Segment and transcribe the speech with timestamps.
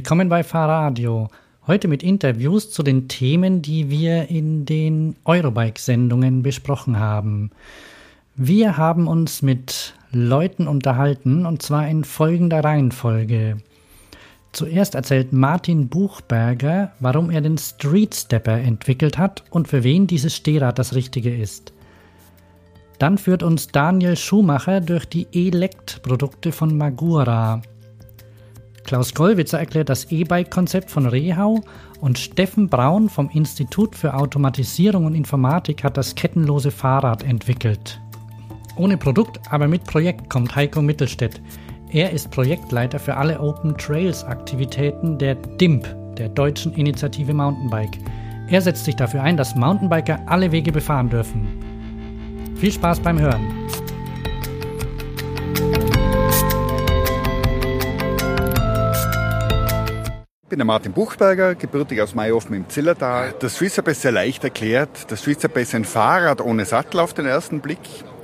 [0.00, 1.28] Willkommen bei Fahrradio.
[1.66, 7.50] Heute mit Interviews zu den Themen, die wir in den Eurobike-Sendungen besprochen haben.
[8.34, 13.58] Wir haben uns mit Leuten unterhalten und zwar in folgender Reihenfolge.
[14.52, 20.34] Zuerst erzählt Martin Buchberger, warum er den Street Stepper entwickelt hat und für wen dieses
[20.34, 21.74] Stehrad das Richtige ist.
[22.98, 27.60] Dann führt uns Daniel Schumacher durch die Elect-Produkte von Magura.
[28.90, 31.60] Klaus Gollwitzer erklärt das E-Bike-Konzept von Rehau
[32.00, 38.00] und Steffen Braun vom Institut für Automatisierung und Informatik hat das kettenlose Fahrrad entwickelt.
[38.74, 41.40] Ohne Produkt, aber mit Projekt kommt Heiko Mittelstädt.
[41.92, 47.96] Er ist Projektleiter für alle Open Trails Aktivitäten der DIMP, der Deutschen Initiative Mountainbike.
[48.48, 51.46] Er setzt sich dafür ein, dass Mountainbiker alle Wege befahren dürfen.
[52.56, 53.46] Viel Spaß beim Hören.
[60.50, 63.32] Bin der Martin Buchberger, gebürtig aus Mayhofen im Zillertal.
[63.38, 64.90] Das Swissup ist sehr leicht erklärt.
[65.08, 67.78] Das Swissup ist ein Fahrrad ohne Sattel auf den ersten Blick.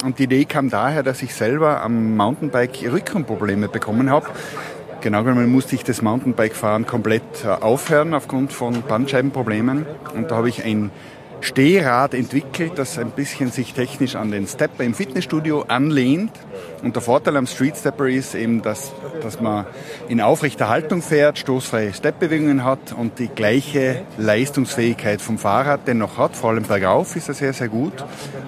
[0.05, 4.27] Und die Idee kam daher, dass ich selber am Mountainbike Rückenprobleme bekommen habe.
[5.03, 9.87] Genau genommen musste ich das Mountainbike-Fahren komplett äh, aufhören aufgrund von Bandscheibenproblemen.
[10.17, 10.91] Und da habe ich ein
[11.41, 16.33] Stehrad entwickelt, das ein bisschen sich technisch an den Stepper im Fitnessstudio anlehnt.
[16.83, 18.93] Und der Vorteil am Street Stepper ist eben, dass,
[19.23, 19.67] dass man
[20.09, 26.37] in aufrechter Haltung fährt, stoßfreie Stepbewegungen hat und die gleiche Leistungsfähigkeit vom Fahrrad dennoch hat.
[26.37, 28.05] Vor allem bergauf ist er sehr, sehr gut.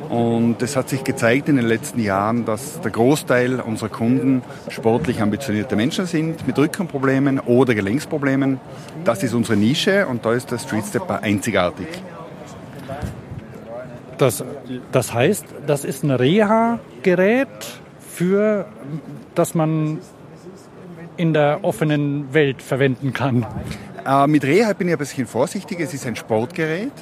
[0.09, 5.21] Und es hat sich gezeigt in den letzten Jahren, dass der Großteil unserer Kunden sportlich
[5.21, 8.61] ambitionierte Menschen sind mit Rückenproblemen oder Gelenksproblemen.
[9.05, 11.89] Das ist unsere Nische und da ist der Street Stepper einzigartig.
[14.19, 14.45] Das,
[14.93, 17.49] das heißt, das ist ein Reha-Gerät
[18.01, 18.67] für,
[19.35, 19.99] das man
[21.17, 23.47] in der offenen Welt verwenden kann.
[24.07, 25.81] Äh, mit Reha bin ich ein bisschen vorsichtig.
[25.81, 26.93] Es ist ein Sportgerät,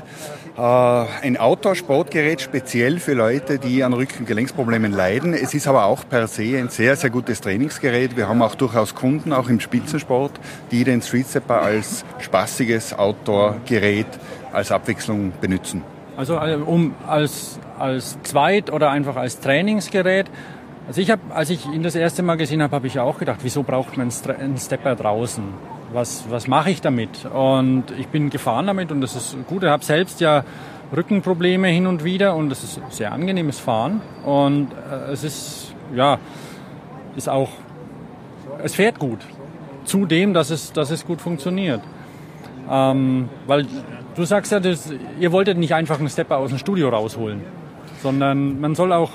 [0.56, 5.32] äh, ein Outdoor-Sportgerät speziell für Leute, die an Rückengelenksproblemen leiden.
[5.32, 8.16] Es ist aber auch per se ein sehr, sehr gutes Trainingsgerät.
[8.16, 10.32] Wir haben auch durchaus Kunden, auch im Spitzensport,
[10.70, 14.06] die den Street Stepper als spaßiges Outdoor-Gerät
[14.52, 15.82] als Abwechslung benutzen.
[16.16, 20.26] Also äh, um als, als Zweit- oder einfach als Trainingsgerät.
[20.88, 23.40] Also ich habe, als ich ihn das erste Mal gesehen habe, habe ich auch gedacht,
[23.42, 25.44] wieso braucht man einen Stepper draußen?
[25.92, 27.26] Was, was mache ich damit?
[27.26, 29.62] Und ich bin gefahren damit und das ist gut.
[29.62, 30.44] Ich habe selbst ja
[30.96, 34.00] Rückenprobleme hin und wieder und es ist sehr angenehmes Fahren.
[34.24, 36.18] Und äh, es ist, ja,
[37.16, 37.50] ist auch,
[38.62, 39.20] es fährt gut.
[39.84, 41.80] Zudem, dass es, dass es gut funktioniert.
[42.70, 43.66] Ähm, weil
[44.16, 44.90] Du sagst ja, das,
[45.20, 47.42] ihr wolltet nicht einfach einen Stepper aus dem Studio rausholen,
[48.02, 49.12] sondern man soll auch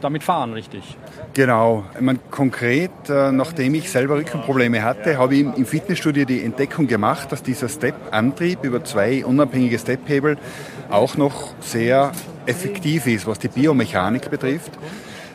[0.00, 0.96] damit fahren, richtig?
[1.34, 1.84] Genau.
[1.94, 6.86] Ich meine, konkret, äh, nachdem ich selber Rückenprobleme hatte, habe ich im Fitnessstudio die Entdeckung
[6.86, 10.38] gemacht, dass dieser Step-Antrieb über zwei unabhängige Stephebel
[10.88, 12.12] auch noch sehr
[12.46, 14.72] effektiv ist, was die Biomechanik betrifft.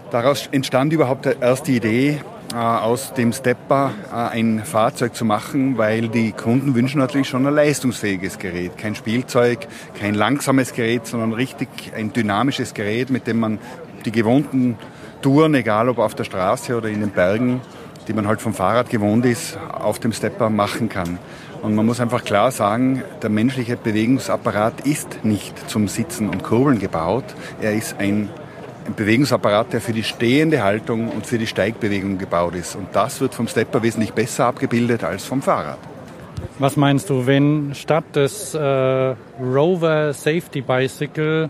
[0.09, 2.19] Daraus entstand überhaupt erst die Idee,
[2.53, 7.53] aus dem Stepper äh, ein Fahrzeug zu machen, weil die Kunden wünschen natürlich schon ein
[7.53, 8.77] leistungsfähiges Gerät.
[8.77, 9.67] Kein Spielzeug,
[9.99, 13.59] kein langsames Gerät, sondern richtig ein dynamisches Gerät, mit dem man
[14.05, 14.77] die gewohnten
[15.21, 17.61] Touren, egal ob auf der Straße oder in den Bergen,
[18.07, 21.17] die man halt vom Fahrrad gewohnt ist, auf dem Stepper machen kann.
[21.61, 26.77] Und man muss einfach klar sagen, der menschliche Bewegungsapparat ist nicht zum Sitzen und Kurbeln
[26.79, 27.23] gebaut.
[27.61, 28.29] Er ist ein
[28.85, 32.75] ein Bewegungsapparat, der für die stehende Haltung und für die Steigbewegung gebaut ist.
[32.75, 35.79] Und das wird vom Stepper wesentlich besser abgebildet als vom Fahrrad.
[36.59, 41.49] Was meinst du, wenn statt des äh, Rover Safety Bicycle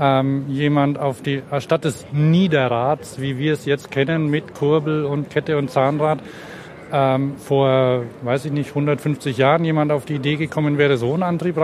[0.00, 5.04] ähm, jemand auf die, äh, statt des Niederrads, wie wir es jetzt kennen, mit Kurbel
[5.04, 6.18] und Kette und Zahnrad,
[6.92, 11.22] ähm, vor, weiß ich nicht, 150 Jahren jemand auf die Idee gekommen wäre, so einen
[11.22, 11.56] Antrieb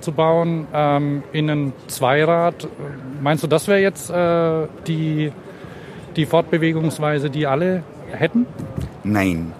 [0.00, 2.68] reinzubauen ähm, in ein Zweirad.
[3.20, 5.32] Meinst du, das wäre jetzt äh, die,
[6.16, 7.82] die Fortbewegungsweise, die alle
[8.12, 8.46] hätten?
[9.04, 9.52] Nein.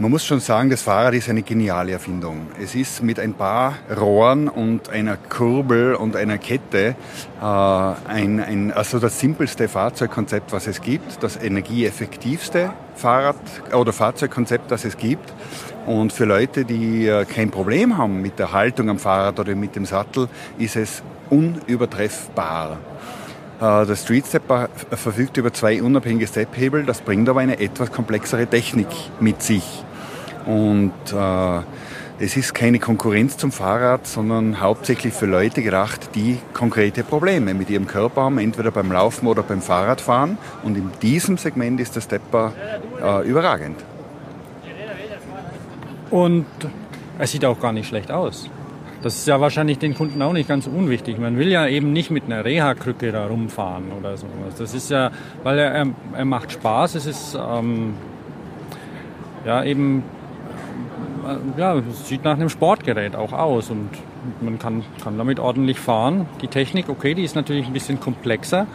[0.00, 2.46] Man muss schon sagen, das Fahrrad ist eine geniale Erfindung.
[2.62, 6.94] Es ist mit ein paar Rohren und einer Kurbel und einer Kette
[7.40, 13.34] äh, ein, ein, also das simpelste Fahrzeugkonzept, was es gibt, das energieeffektivste Fahrrad-
[13.74, 15.32] oder Fahrzeugkonzept, das es gibt.
[15.88, 19.74] Und für Leute, die äh, kein Problem haben mit der Haltung am Fahrrad oder mit
[19.74, 22.76] dem Sattel, ist es unübertreffbar.
[23.58, 28.46] Äh, der Street Stepper verfügt über zwei unabhängige Stephebel, das bringt aber eine etwas komplexere
[28.46, 28.88] Technik
[29.18, 29.64] mit sich.
[30.44, 31.60] Und äh,
[32.22, 37.70] es ist keine Konkurrenz zum Fahrrad, sondern hauptsächlich für Leute gedacht, die konkrete Probleme mit
[37.70, 40.36] ihrem Körper haben, entweder beim Laufen oder beim Fahrradfahren.
[40.62, 42.52] Und in diesem Segment ist der Stepper
[43.02, 43.82] äh, überragend.
[46.10, 46.46] Und
[47.18, 48.48] es sieht auch gar nicht schlecht aus.
[49.02, 51.18] Das ist ja wahrscheinlich den Kunden auch nicht ganz unwichtig.
[51.18, 54.56] Man will ja eben nicht mit einer Reha-Krücke da rumfahren oder sowas.
[54.58, 55.12] Das ist ja,
[55.44, 56.96] weil er, er, macht Spaß.
[56.96, 57.94] Es ist ähm,
[59.46, 60.02] ja eben,
[61.24, 63.88] äh, ja, sieht nach einem Sportgerät auch aus und
[64.40, 66.26] man kann, kann damit ordentlich fahren.
[66.42, 68.66] Die Technik, okay, die ist natürlich ein bisschen komplexer,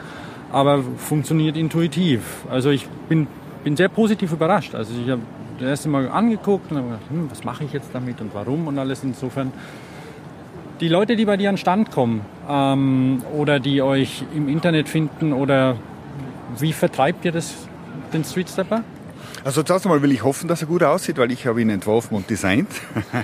[0.54, 2.46] aber funktioniert intuitiv.
[2.50, 3.28] Also ich bin,
[3.66, 4.74] bin sehr positiv überrascht.
[4.74, 5.22] Also ich habe
[5.60, 8.68] das erste Mal angeguckt und habe gedacht, hm, was mache ich jetzt damit und warum
[8.68, 9.52] und alles insofern
[10.80, 14.90] die Leute, die bei dir an den Stand kommen ähm, oder die euch im Internet
[14.90, 15.78] finden oder
[16.58, 17.54] wie vertreibt ihr das,
[18.12, 18.84] den Street Stepper?
[19.44, 22.16] Also zuerst einmal will ich hoffen, dass er gut aussieht, weil ich habe ihn entworfen
[22.16, 22.70] und designt.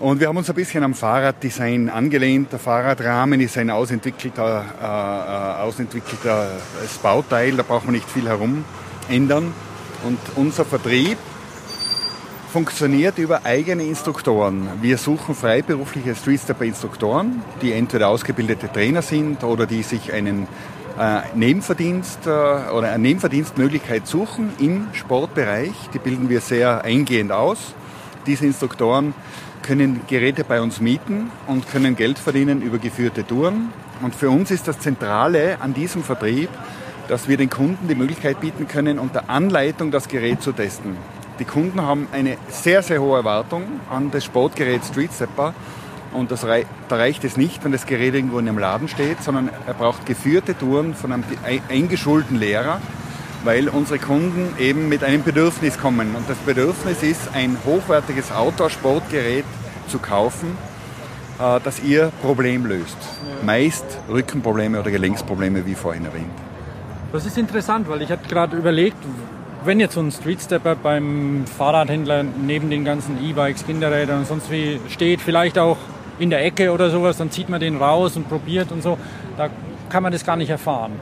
[0.00, 2.50] Und wir haben uns ein bisschen am Fahrraddesign angelehnt.
[2.50, 6.50] Der Fahrradrahmen ist ein ausentwickelter, äh, äh ausentwickelter
[7.00, 8.64] Bauteil, da braucht man nicht viel herum
[9.08, 9.54] ändern.
[10.04, 11.16] Und unser Vertrieb
[12.54, 14.68] funktioniert über eigene Instruktoren.
[14.80, 20.46] Wir suchen freiberufliche Streetstepper-Instruktoren, die entweder ausgebildete Trainer sind oder die sich einen
[20.96, 25.72] äh, Nebenverdienst äh, oder eine Nebenverdienstmöglichkeit suchen im Sportbereich.
[25.94, 27.74] Die bilden wir sehr eingehend aus.
[28.24, 29.14] Diese Instruktoren
[29.64, 33.72] können Geräte bei uns mieten und können Geld verdienen über geführte Touren.
[34.00, 36.50] Und für uns ist das Zentrale an diesem Vertrieb,
[37.08, 40.96] dass wir den Kunden die Möglichkeit bieten können, unter Anleitung das Gerät zu testen.
[41.40, 45.52] Die Kunden haben eine sehr, sehr hohe Erwartung an das Sportgerät Street Stepper.
[46.12, 49.20] Und das rei da reicht es nicht, wenn das Gerät irgendwo in einem Laden steht,
[49.22, 51.24] sondern er braucht geführte Touren von einem
[51.68, 52.80] eingeschulten Lehrer,
[53.42, 56.14] weil unsere Kunden eben mit einem Bedürfnis kommen.
[56.14, 59.44] Und das Bedürfnis ist, ein hochwertiges Outdoor-Sportgerät
[59.88, 60.56] zu kaufen,
[61.40, 62.96] äh, das ihr Problem löst.
[63.44, 66.30] Meist Rückenprobleme oder Gelenksprobleme, wie vorhin erwähnt.
[67.12, 68.96] Das ist interessant, weil ich hatte gerade überlegt,
[69.64, 74.80] wenn jetzt so ein Streetstepper beim Fahrradhändler neben den ganzen E-Bikes, Kinderrädern und sonst wie
[74.88, 75.78] steht, vielleicht auch
[76.18, 78.98] in der Ecke oder sowas, dann zieht man den raus und probiert und so,
[79.36, 79.48] da
[79.88, 80.92] kann man das gar nicht erfahren.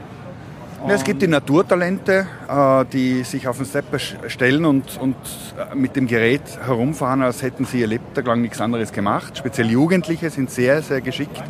[0.85, 5.15] Ja, es gibt die Naturtalente, äh, die sich auf den Stepper stellen und, und
[5.57, 9.37] äh, mit dem Gerät herumfahren, als hätten sie ihr Lebtag lang nichts anderes gemacht.
[9.37, 11.41] Speziell Jugendliche sind sehr, sehr geschickt.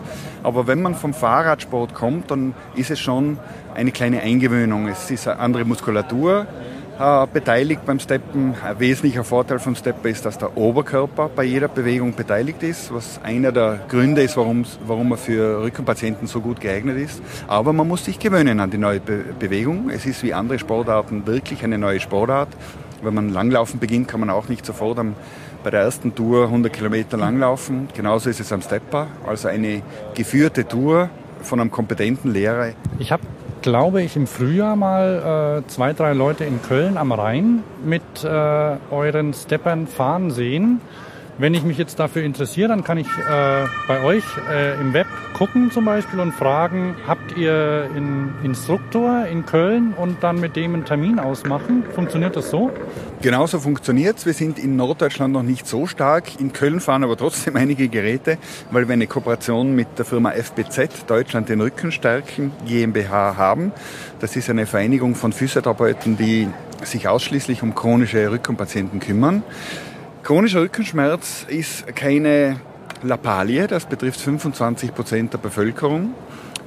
[0.43, 3.39] Aber wenn man vom Fahrradsport kommt, dann ist es schon
[3.73, 4.87] eine kleine Eingewöhnung.
[4.87, 6.45] Es ist eine andere Muskulatur,
[6.99, 8.55] äh, beteiligt beim Steppen.
[8.63, 13.19] Ein wesentlicher Vorteil vom Stepper ist, dass der Oberkörper bei jeder Bewegung beteiligt ist, was
[13.23, 14.65] einer der Gründe ist, warum,
[15.11, 17.21] er für Rückenpatienten so gut geeignet ist.
[17.47, 19.89] Aber man muss sich gewöhnen an die neue Be Bewegung.
[19.89, 22.49] Es ist wie andere Sportarten wirklich eine neue Sportart.
[23.01, 25.15] Wenn man Langlaufen beginnt, kann man auch nicht sofort am,
[25.63, 27.87] bei der ersten Tour 100 Kilometer langlaufen.
[27.93, 29.07] Genauso ist es am Stepper.
[29.27, 29.81] Also eine
[30.13, 31.09] geführte Tour
[31.41, 32.71] von einem kompetenten Lehrer.
[32.99, 33.23] Ich habe
[33.63, 38.27] glaube ich, im Frühjahr mal äh, zwei, drei Leute in Köln am Rhein mit äh,
[38.91, 40.81] euren Steppern fahren sehen.
[41.39, 45.07] Wenn ich mich jetzt dafür interessiere, dann kann ich äh, bei euch äh, im Web
[45.33, 50.75] gucken zum Beispiel und fragen, habt ihr einen Instruktor in Köln und dann mit dem
[50.75, 51.85] einen Termin ausmachen?
[51.95, 52.71] Funktioniert das so?
[53.23, 54.27] Genauso funktioniert es.
[54.27, 56.39] Wir sind in Norddeutschland noch nicht so stark.
[56.39, 58.37] In Köln fahren aber trotzdem einige Geräte,
[58.69, 63.71] weil wir eine Kooperation mit der Firma FBZ, Deutschland den Rückenstärken GmbH haben.
[64.19, 66.47] Das ist eine Vereinigung von Physiotherapeuten, die
[66.83, 69.41] sich ausschließlich um chronische Rückenpatienten kümmern.
[70.23, 72.61] Chronischer Rückenschmerz ist keine
[73.03, 76.13] Lappalie, das betrifft 25 Prozent der Bevölkerung.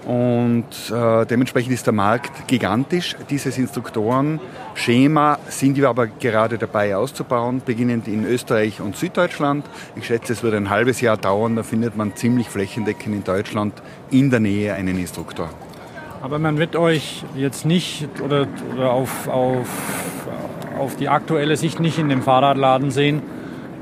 [0.05, 3.17] Und äh, dementsprechend ist der Markt gigantisch.
[3.31, 9.65] Dieses Instruktoren-Schema sind wir aber gerade dabei auszubauen, beginnend in Österreich und Süddeutschland.
[9.97, 13.73] Ich schätze, es wird ein halbes Jahr dauern, da findet man ziemlich flächendeckend in Deutschland
[14.11, 15.49] in der Nähe einen Instruktor.
[16.21, 19.67] Aber man wird euch jetzt nicht oder, oder auf, auf,
[20.79, 23.23] auf die aktuelle Sicht nicht in dem Fahrradladen sehen,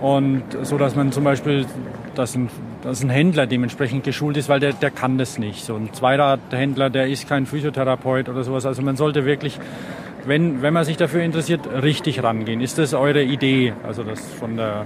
[0.04, 1.64] und so, dass man zum Beispiel,
[2.14, 2.50] dass ein,
[2.82, 5.64] dass ein Händler dementsprechend geschult ist, weil der, der kann das nicht.
[5.64, 8.66] So ein Zweiradhändler, der ist kein Physiotherapeut oder sowas.
[8.66, 9.58] Also man sollte wirklich,
[10.26, 12.60] wenn, wenn man sich dafür interessiert, richtig rangehen.
[12.60, 13.72] Ist das eure Idee?
[13.82, 14.84] Also das von der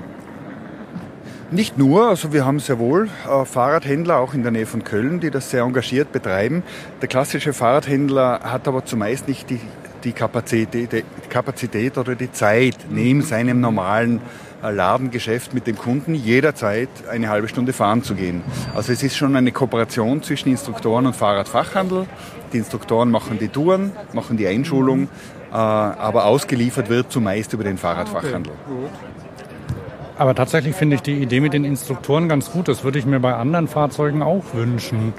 [1.50, 5.18] nicht nur, also wir haben sehr wohl äh, Fahrradhändler auch in der Nähe von Köln,
[5.18, 6.62] die das sehr engagiert betreiben.
[7.02, 9.58] Der klassische Fahrradhändler hat aber zumeist nicht die,
[10.04, 14.20] die, Kapazität, die Kapazität oder die Zeit neben seinem normalen
[14.62, 18.42] Ladengeschäft mit dem Kunden jederzeit eine halbe Stunde fahren zu gehen.
[18.74, 22.06] Also es ist schon eine Kooperation zwischen Instruktoren und Fahrradfachhandel.
[22.52, 25.04] Die Instruktoren machen die Touren, machen die Einschulung,
[25.52, 28.52] äh, aber ausgeliefert wird zumeist über den Fahrradfachhandel.
[28.52, 28.88] Okay,
[30.18, 32.66] aber tatsächlich finde ich die Idee mit den Instruktoren ganz gut.
[32.66, 35.14] Das würde ich mir bei anderen Fahrzeugen auch wünschen.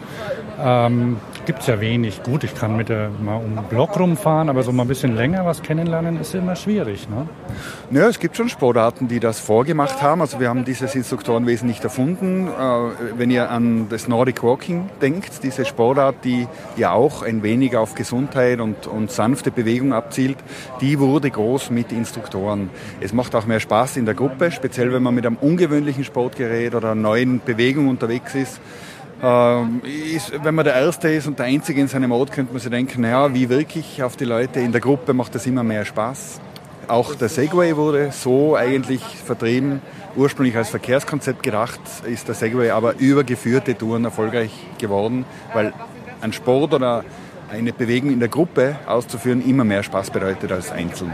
[0.61, 1.17] Ähm,
[1.49, 2.21] gibt es ja wenig.
[2.21, 5.15] Gut, ich kann mit der mal um den Block rumfahren, aber so mal ein bisschen
[5.15, 7.09] länger was kennenlernen ist immer schwierig.
[7.09, 7.27] Ne?
[7.89, 10.21] Ja, es gibt schon Sportarten, die das vorgemacht haben.
[10.21, 12.49] Also wir haben dieses Instruktorenwesen nicht erfunden.
[12.49, 17.75] Äh, wenn ihr an das Nordic Walking denkt, diese Sportart, die ja auch ein wenig
[17.75, 20.37] auf Gesundheit und, und sanfte Bewegung abzielt,
[20.81, 22.69] die wurde groß mit Instruktoren.
[23.01, 26.75] Es macht auch mehr Spaß in der Gruppe, speziell wenn man mit einem ungewöhnlichen Sportgerät
[26.75, 28.61] oder einer neuen Bewegung unterwegs ist.
[29.21, 32.61] Ähm, ist, wenn man der Erste ist und der Einzige in seinem Ort, könnte man
[32.61, 35.83] sich denken, naja, wie wirklich auf die Leute in der Gruppe macht das immer mehr
[35.83, 36.39] Spaß.
[36.87, 39.81] Auch der Segway wurde so eigentlich vertrieben.
[40.15, 45.73] Ursprünglich als Verkehrskonzept gedacht, ist der Segway aber über geführte Touren erfolgreich geworden, weil
[46.21, 47.03] ein Sport oder
[47.51, 51.11] eine Bewegung in der Gruppe auszuführen immer mehr Spaß bedeutet als einzeln.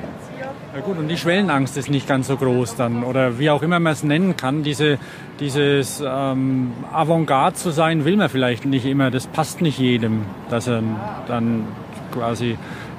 [0.76, 3.80] Ja gut, und die Schwellenangst ist nicht ganz so groß dann, oder wie auch immer
[3.80, 4.62] man es nennen kann.
[4.62, 4.98] Diese,
[5.40, 9.10] dieses ähm, Avantgarde zu sein, will man vielleicht nicht immer.
[9.10, 10.84] Das passt nicht jedem, dass er
[11.30, 11.66] dann
[12.12, 12.58] quasi,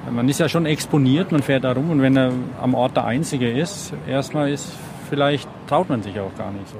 [0.09, 3.05] man ist ja schon exponiert, man fährt da rum und wenn er am Ort der
[3.05, 4.73] Einzige ist, erstmal ist,
[5.07, 6.77] vielleicht traut man sich auch gar nicht so.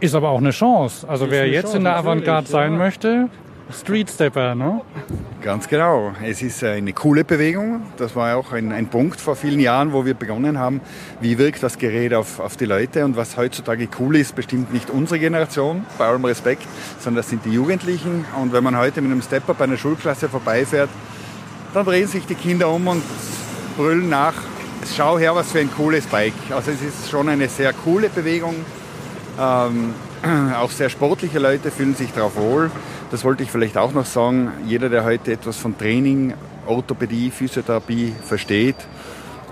[0.00, 1.08] Ist aber auch eine Chance.
[1.08, 3.28] Also ist wer jetzt Chance, in der Avantgarde sein möchte,
[3.72, 4.80] Street Stepper, ne?
[5.42, 6.12] Ganz genau.
[6.22, 7.82] Es ist eine coole Bewegung.
[7.96, 10.80] Das war auch ein, ein, Punkt vor vielen Jahren, wo wir begonnen haben,
[11.20, 13.04] wie wirkt das Gerät auf, auf die Leute.
[13.04, 16.62] Und was heutzutage cool ist, bestimmt nicht unsere Generation, bei allem Respekt,
[16.98, 18.24] sondern das sind die Jugendlichen.
[18.40, 20.90] Und wenn man heute mit einem Stepper bei einer Schulklasse vorbeifährt,
[21.72, 23.02] dann drehen sich die Kinder um und
[23.76, 24.34] brüllen nach,
[24.96, 26.34] schau her, was für ein cooles Bike.
[26.50, 28.56] Also es ist schon eine sehr coole Bewegung.
[29.38, 29.94] Ähm,
[30.60, 32.70] auch sehr sportliche Leute fühlen sich darauf wohl.
[33.10, 34.52] Das wollte ich vielleicht auch noch sagen.
[34.66, 36.34] Jeder, der heute etwas von Training,
[36.66, 38.76] Orthopädie, Physiotherapie versteht,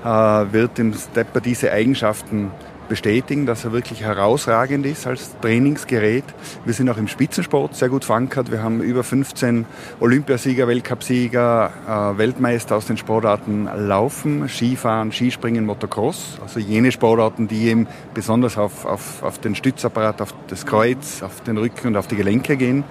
[0.04, 2.52] äh, wird dem Stepper diese Eigenschaften
[2.88, 6.24] bestätigen, dass er wirklich herausragend ist als Trainingsgerät.
[6.64, 8.50] Wir sind auch im Spitzensport sehr gut verankert.
[8.50, 9.66] Wir haben über 15
[10.00, 11.72] Olympiasieger, Weltcupsieger,
[12.14, 16.38] äh, Weltmeister aus den Sportarten Laufen, Skifahren, Skispringen, Motocross.
[16.40, 21.40] Also jene Sportarten, die eben besonders auf, auf, auf den Stützapparat, auf das Kreuz, auf
[21.42, 22.84] den Rücken und auf die Gelenke gehen.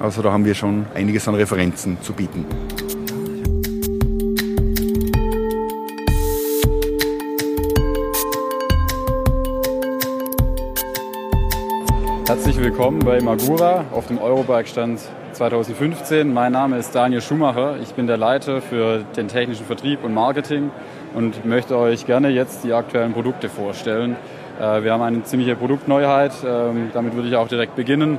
[0.00, 2.46] Also da haben wir schon einiges an Referenzen zu bieten.
[12.26, 15.00] Herzlich willkommen bei Magura auf dem Eurobike-Stand
[15.32, 16.32] 2015.
[16.32, 17.76] Mein Name ist Daniel Schumacher.
[17.82, 20.70] Ich bin der Leiter für den technischen Vertrieb und Marketing
[21.12, 24.16] und möchte euch gerne jetzt die aktuellen Produkte vorstellen.
[24.58, 26.32] Äh, wir haben eine ziemliche Produktneuheit.
[26.42, 28.18] Ähm, damit würde ich auch direkt beginnen.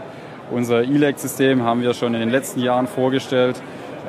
[0.52, 3.62] Unser E-Leg-System haben wir schon in den letzten Jahren vorgestellt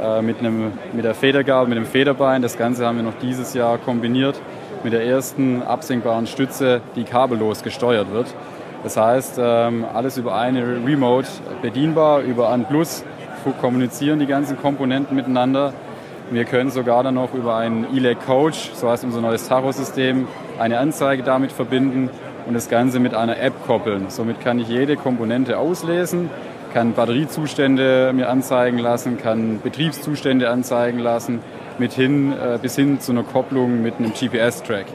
[0.02, 2.42] äh, mit, einem, mit der Federgabel, mit dem Federbein.
[2.42, 4.40] Das Ganze haben wir noch dieses Jahr kombiniert
[4.82, 8.34] mit der ersten absenkbaren Stütze, die kabellos gesteuert wird.
[8.82, 11.28] Das heißt, ähm, alles über eine Remote
[11.62, 13.04] bedienbar, über ANPlus
[13.61, 15.72] kommunizieren die ganzen Komponenten miteinander.
[16.32, 20.26] Wir können sogar dann noch über einen E-Leg Coach, so heißt unser neues Tacho-System,
[20.58, 22.11] eine Anzeige damit verbinden
[22.46, 24.06] und das Ganze mit einer App koppeln.
[24.08, 26.30] Somit kann ich jede Komponente auslesen,
[26.72, 31.40] kann Batteriezustände mir anzeigen lassen, kann Betriebszustände anzeigen lassen,
[31.78, 34.87] mit hin, äh, bis hin zu einer Kopplung mit einem GPS-Track.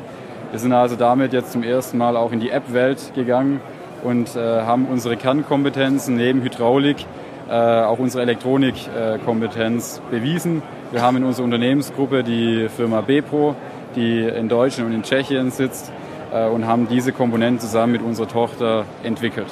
[0.52, 3.60] Wir sind also damit jetzt zum ersten Mal auch in die App-Welt gegangen
[4.04, 7.06] und äh, haben unsere Kernkompetenzen neben Hydraulik
[7.50, 10.62] äh, auch unsere Elektronikkompetenz bewiesen.
[10.92, 13.56] Wir haben in unserer Unternehmensgruppe die Firma Bepro,
[13.96, 18.28] die in Deutschland und in Tschechien sitzt, äh, und haben diese Komponenten zusammen mit unserer
[18.28, 19.48] Tochter entwickelt.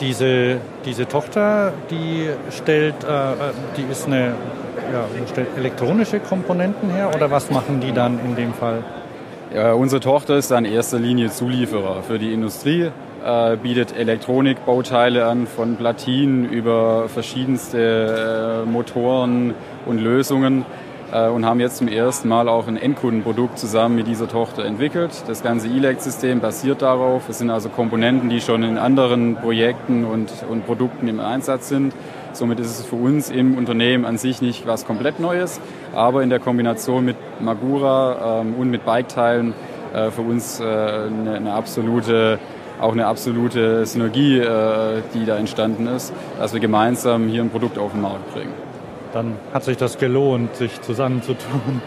[0.00, 3.34] Diese, diese Tochter, die stellt, äh, äh,
[3.76, 4.34] die ist eine,
[4.92, 8.82] ja, stellt elektronische Komponenten her oder was machen die dann in dem Fall?
[9.54, 12.90] Ja, unsere Tochter ist in erster Linie Zulieferer für die Industrie,
[13.24, 19.54] äh, bietet Elektronikbauteile an, von Platinen über verschiedenste äh, Motoren
[19.86, 20.83] und Lösungen äh,
[21.14, 25.10] und haben jetzt zum ersten Mal auch ein Endkundenprodukt zusammen mit dieser Tochter entwickelt.
[25.28, 27.28] Das ganze E-Lect-System basiert darauf.
[27.28, 31.94] Es sind also Komponenten, die schon in anderen Projekten und, und Produkten im Einsatz sind.
[32.32, 35.60] Somit ist es für uns im Unternehmen an sich nicht was komplett Neues,
[35.94, 39.54] aber in der Kombination mit Magura ähm, und mit Bike-Teilen
[39.94, 42.40] äh, für uns äh, eine, eine, absolute
[42.80, 47.78] auch eine absolute Synergie, äh, die da entstanden ist, dass wir gemeinsam hier ein Produkt
[47.78, 48.73] auf den Markt bringen
[49.14, 51.80] dann hat sich das gelohnt, sich zusammenzutun.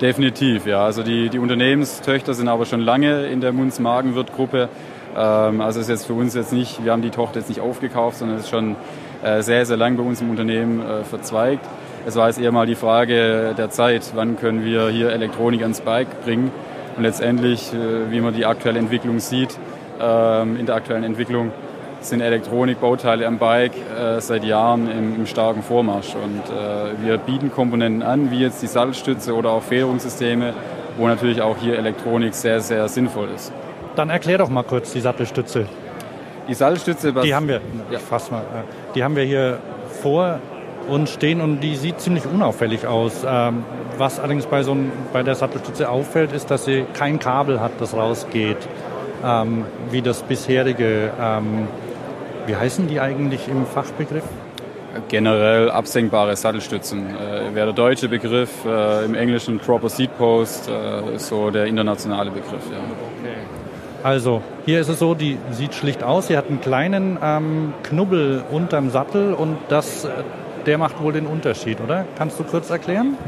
[0.00, 0.84] Definitiv, ja.
[0.84, 4.68] Also die, die Unternehmenstöchter sind aber schon lange in der Munz-Magenwirt-Gruppe.
[5.16, 8.18] Ähm, also ist jetzt für uns jetzt nicht, wir haben die Tochter jetzt nicht aufgekauft,
[8.18, 8.76] sondern ist schon
[9.22, 11.64] äh, sehr, sehr lang bei uns im Unternehmen äh, verzweigt.
[12.04, 15.80] Es war jetzt eher mal die Frage der Zeit, wann können wir hier Elektronik ans
[15.80, 16.50] Bike bringen.
[16.96, 19.56] Und letztendlich, äh, wie man die aktuelle Entwicklung sieht,
[20.00, 21.52] ähm, in der aktuellen Entwicklung,
[22.00, 26.14] sind Elektronikbauteile am Bike äh, seit Jahren im, im, starken Vormarsch.
[26.14, 30.54] Und äh, wir bieten Komponenten an, wie jetzt die Sattelstütze oder auch Federungssysteme,
[30.96, 33.52] wo natürlich auch hier Elektronik sehr, sehr sinnvoll ist.
[33.96, 35.66] Dann erklär doch mal kurz die Sattelstütze.
[36.48, 37.60] Die Sattelstütze, die haben wir,
[37.90, 37.98] ja.
[37.98, 39.58] fass mal, äh, die haben wir hier
[40.02, 40.38] vor
[40.88, 43.24] uns stehen und die sieht ziemlich unauffällig aus.
[43.26, 43.64] Ähm,
[43.98, 47.72] was allerdings bei, so ein, bei der Sattelstütze auffällt, ist, dass sie kein Kabel hat,
[47.80, 48.58] das rausgeht,
[49.24, 51.10] ähm, wie das bisherige.
[51.20, 51.68] Ähm,
[52.46, 54.24] wie heißen die eigentlich im Fachbegriff?
[55.08, 61.16] Generell absenkbare Sattelstützen äh, wäre der deutsche Begriff, äh, im Englischen Proper Seat Post äh,
[61.16, 62.64] ist so der internationale Begriff.
[62.70, 62.78] Ja.
[62.78, 63.34] Okay.
[64.02, 66.28] Also hier ist es so, die sieht schlicht aus.
[66.28, 70.08] Sie hat einen kleinen ähm, Knubbel unterm Sattel und das, äh,
[70.64, 72.04] der macht wohl den Unterschied, oder?
[72.16, 73.18] Kannst du kurz erklären?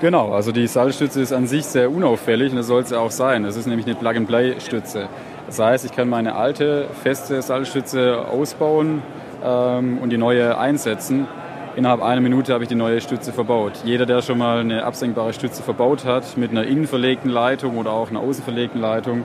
[0.00, 3.10] Genau, also die Sattelstütze ist an sich sehr unauffällig und das soll es ja auch
[3.10, 3.44] sein.
[3.44, 5.08] Es ist nämlich eine Plug-and-Play-Stütze.
[5.48, 9.02] Das heißt, ich kann meine alte feste Sattelstütze ausbauen
[9.42, 11.26] ähm, und die neue einsetzen.
[11.74, 13.72] Innerhalb einer Minute habe ich die neue Stütze verbaut.
[13.82, 17.92] Jeder, der schon mal eine absenkbare Stütze verbaut hat, mit einer innen verlegten Leitung oder
[17.92, 19.24] auch einer außen verlegten Leitung,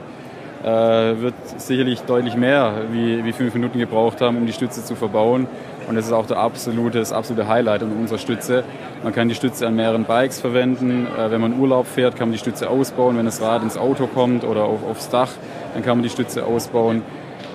[0.62, 4.94] äh, wird sicherlich deutlich mehr wie, wie fünf Minuten gebraucht haben, um die Stütze zu
[4.94, 5.46] verbauen.
[5.88, 8.64] Und das ist auch der absolute, das absolute Highlight unserer Stütze.
[9.02, 11.06] Man kann die Stütze an mehreren Bikes verwenden.
[11.06, 13.16] Äh, wenn man Urlaub fährt, kann man die Stütze ausbauen.
[13.16, 15.30] Wenn das Rad ins Auto kommt oder auf, aufs Dach,
[15.74, 17.02] dann kann man die Stütze ausbauen.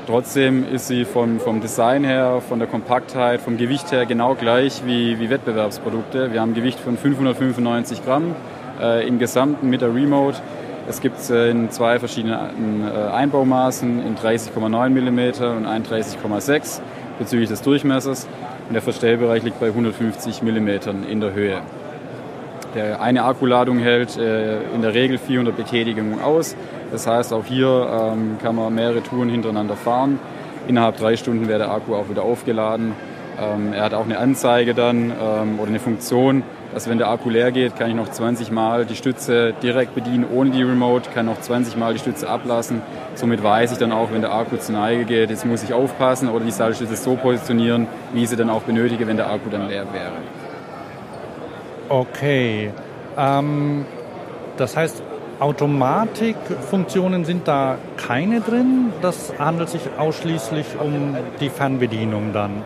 [0.07, 4.81] Trotzdem ist sie vom, vom Design her, von der Kompaktheit, vom Gewicht her genau gleich
[4.83, 6.33] wie, wie Wettbewerbsprodukte.
[6.33, 8.36] Wir haben ein Gewicht von 595 Gramm
[8.81, 10.38] äh, im Gesamten mit der Remote.
[10.88, 16.81] Es gibt es äh, in zwei verschiedenen äh, Einbaumaßen, in 30,9 mm und 31,6
[17.19, 18.27] bezüglich des Durchmessers.
[18.67, 20.67] Und der Verstellbereich liegt bei 150 mm
[21.09, 21.61] in der Höhe.
[22.75, 26.55] Der eine Akkuladung hält äh, in der Regel 400 Betätigungen aus.
[26.91, 30.20] Das heißt, auch hier ähm, kann man mehrere Touren hintereinander fahren.
[30.67, 32.94] Innerhalb drei Stunden wäre der Akku auch wieder aufgeladen.
[33.39, 37.29] Ähm, er hat auch eine Anzeige dann ähm, oder eine Funktion, dass wenn der Akku
[37.29, 41.25] leer geht, kann ich noch 20 Mal die Stütze direkt bedienen ohne die Remote, kann
[41.25, 42.82] noch 20 Mal die Stütze ablassen.
[43.16, 46.29] Somit weiß ich dann auch, wenn der Akku zur Neige geht, jetzt muss ich aufpassen
[46.29, 49.68] oder die Seilstütze so positionieren, wie ich sie dann auch benötige, wenn der Akku dann
[49.68, 50.14] leer wäre.
[51.90, 52.72] Okay.
[53.18, 53.86] Ähm,
[54.58, 55.01] das heißt,
[55.40, 58.92] Automatikfunktionen sind da keine drin.
[59.01, 62.62] Das handelt sich ausschließlich um die Fernbedienung dann.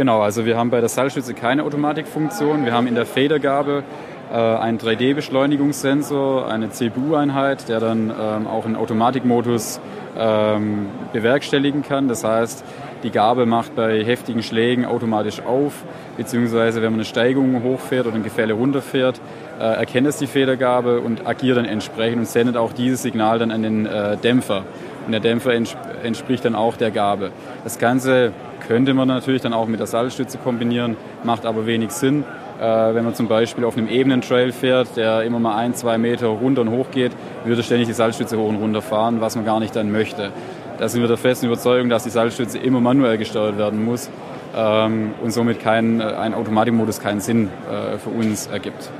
[0.00, 2.64] Genau, also wir haben bei der Seilstütze keine Automatikfunktion.
[2.64, 3.84] Wir haben in der Federgabe
[4.32, 9.78] äh, einen 3D-Beschleunigungssensor, eine CPU-Einheit, der dann ähm, auch einen Automatikmodus
[10.16, 12.08] ähm, bewerkstelligen kann.
[12.08, 12.64] Das heißt,
[13.02, 15.84] die Gabel macht bei heftigen Schlägen automatisch auf,
[16.16, 19.20] beziehungsweise wenn man eine Steigung hochfährt oder ein Gefälle runterfährt,
[19.58, 23.50] äh, erkennt es die Federgabel und agiert dann entsprechend und sendet auch dieses Signal dann
[23.50, 24.64] an den äh, Dämpfer.
[25.06, 27.32] Und der Dämpfer ents entspricht dann auch der Gabel.
[27.64, 28.32] Das Ganze
[28.66, 32.24] könnte man natürlich dann auch mit der Sattelstütze kombinieren, macht aber wenig Sinn.
[32.60, 35.98] Äh, wenn man zum Beispiel auf einem ebenen Trail fährt, der immer mal ein, zwei
[35.98, 37.12] Meter runter und hoch geht,
[37.44, 40.30] würde ständig die Salzstütze hoch und runter fahren, was man gar nicht dann möchte.
[40.78, 44.10] Da sind wir der festen Überzeugung, dass die Salzstütze immer manuell gesteuert werden muss
[44.56, 48.90] ähm, und somit kein, äh, ein Automatikmodus keinen Sinn äh, für uns ergibt.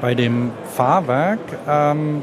[0.00, 2.22] Bei dem Fahrwerk ähm,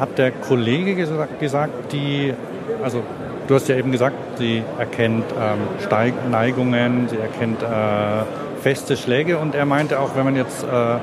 [0.00, 2.34] hat der Kollege gesagt, die,
[2.82, 3.02] also
[3.50, 7.66] Du hast ja eben gesagt, sie erkennt ähm, Steig Neigungen, sie erkennt äh,
[8.62, 10.98] feste Schläge und er meinte auch, wenn man jetzt äh,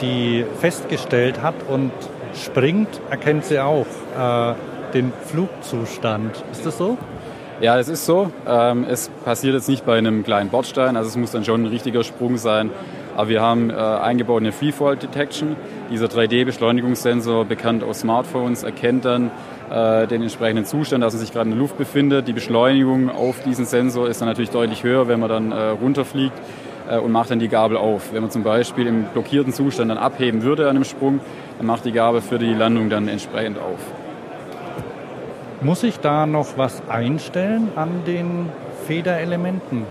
[0.00, 1.90] die festgestellt hat und
[2.36, 4.54] springt, erkennt sie auch äh,
[4.94, 6.44] den Flugzustand.
[6.52, 6.98] Ist das so?
[7.60, 8.30] Ja, es ist so.
[8.46, 11.66] Ähm, es passiert jetzt nicht bei einem kleinen Bordstein, also es muss dann schon ein
[11.66, 12.70] richtiger Sprung sein.
[13.16, 15.56] Aber wir haben äh, eingebaut eine Freefall Detection.
[15.90, 19.30] Dieser 3D-Beschleunigungssensor, bekannt aus Smartphones, erkennt dann
[19.70, 22.26] äh, den entsprechenden Zustand, dass man sich gerade in der Luft befindet.
[22.28, 26.38] Die Beschleunigung auf diesen Sensor ist dann natürlich deutlich höher, wenn man dann äh, runterfliegt
[26.88, 28.12] äh, und macht dann die Gabel auf.
[28.12, 31.20] Wenn man zum Beispiel im blockierten Zustand dann abheben würde an einem Sprung,
[31.58, 33.78] dann macht die Gabel für die Landung dann entsprechend auf.
[35.60, 38.48] Muss ich da noch was einstellen an den
[38.86, 39.86] Federelementen?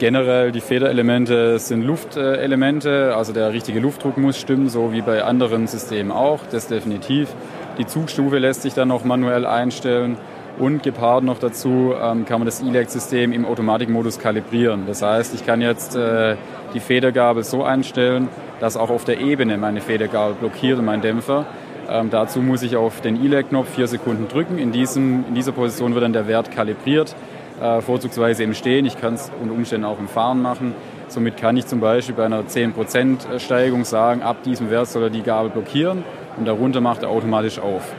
[0.00, 5.66] Generell die Federelemente sind Luftelemente, also der richtige Luftdruck muss stimmen, so wie bei anderen
[5.66, 7.28] Systemen auch, das definitiv.
[7.76, 10.16] Die Zugstufe lässt sich dann noch manuell einstellen
[10.58, 14.84] und gepaart noch dazu ähm, kann man das E-Lect-System im Automatikmodus kalibrieren.
[14.86, 16.36] Das heißt, ich kann jetzt äh,
[16.72, 21.44] die Federgabel so einstellen, dass auch auf der Ebene meine Federgabel blockiert und mein Dämpfer.
[21.90, 24.56] Ähm, dazu muss ich auf den E-Lect-Knopf vier Sekunden drücken.
[24.56, 27.14] In, diesem, in dieser Position wird dann der Wert kalibriert
[27.60, 28.86] äh, vorzugsweise im Stehen.
[28.86, 30.74] Ich kann es unter Umständen auch im Fahren machen.
[31.08, 35.10] Somit kann ich zum Beispiel bei einer 10% Steigung sagen, ab diesem Wert soll er
[35.10, 36.04] die Gabel blockieren
[36.36, 37.92] und darunter macht er automatisch auf.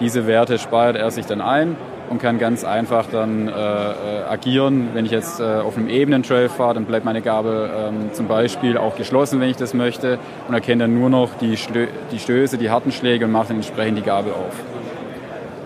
[0.00, 1.76] Diese Werte speichert er sich dann ein
[2.10, 3.94] und kann ganz einfach dann äh, äh,
[4.28, 4.90] agieren.
[4.94, 8.78] Wenn ich jetzt äh, auf einem Ebenentrail fahre, dann bleibt meine Gabel ähm, zum Beispiel
[8.78, 12.58] auch geschlossen, wenn ich das möchte und erkenne dann nur noch die, Stö die Stöße,
[12.58, 14.54] die harten Schläge und mache dann entsprechend die Gabel auf.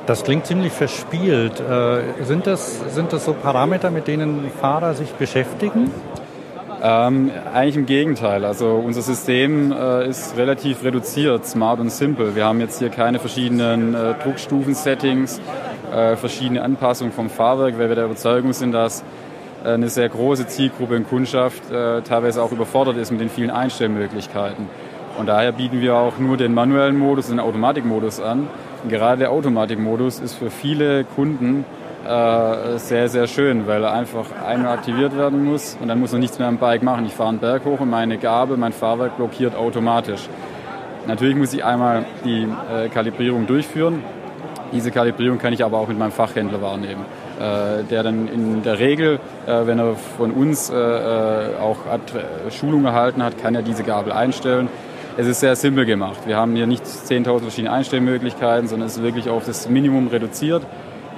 [0.07, 1.61] Das klingt ziemlich verspielt.
[1.61, 5.93] Äh, sind, das, sind das so Parameter, mit denen Fahrer sich beschäftigen?
[6.83, 8.45] Ähm, eigentlich im Gegenteil.
[8.45, 12.35] Also unser System äh, ist relativ reduziert, smart und simpel.
[12.35, 15.41] Wir haben jetzt hier keine verschiedenen äh, Druckstufen-Settings,
[15.95, 19.05] äh, verschiedene Anpassungen vom Fahrwerk, weil wir der Überzeugung sind, dass
[19.65, 23.53] äh, eine sehr große Zielgruppe in Kundschaft äh, teilweise auch überfordert ist mit den vielen
[23.53, 24.69] Einstellmöglichkeiten.
[25.17, 28.49] Und daher bieten wir auch nur den manuellen Modus und den Automatikmodus an.
[28.89, 31.65] Gerade der Automatikmodus ist für viele Kunden
[32.05, 36.19] äh, sehr, sehr schön, weil er einfach einmal aktiviert werden muss und dann muss er
[36.19, 37.07] nichts mehr am Bike machen.
[37.07, 40.29] Ich fahre einen Berg hoch und meine Gabel, mein Fahrwerk blockiert automatisch.
[41.07, 44.03] Natürlich muss ich einmal die äh, Kalibrierung durchführen.
[44.73, 47.05] Diese Kalibrierung kann ich aber auch mit meinem Fachhändler wahrnehmen,
[47.39, 51.79] äh, der dann in der Regel, äh, wenn er von uns äh, äh, auch
[52.51, 54.69] Schulung erhalten hat, kann er diese Gabel einstellen.
[55.15, 56.21] Es ist sehr simpel gemacht.
[56.25, 60.63] Wir haben hier nicht 10.000 verschiedene Einstellmöglichkeiten, sondern es ist wirklich auf das Minimum reduziert.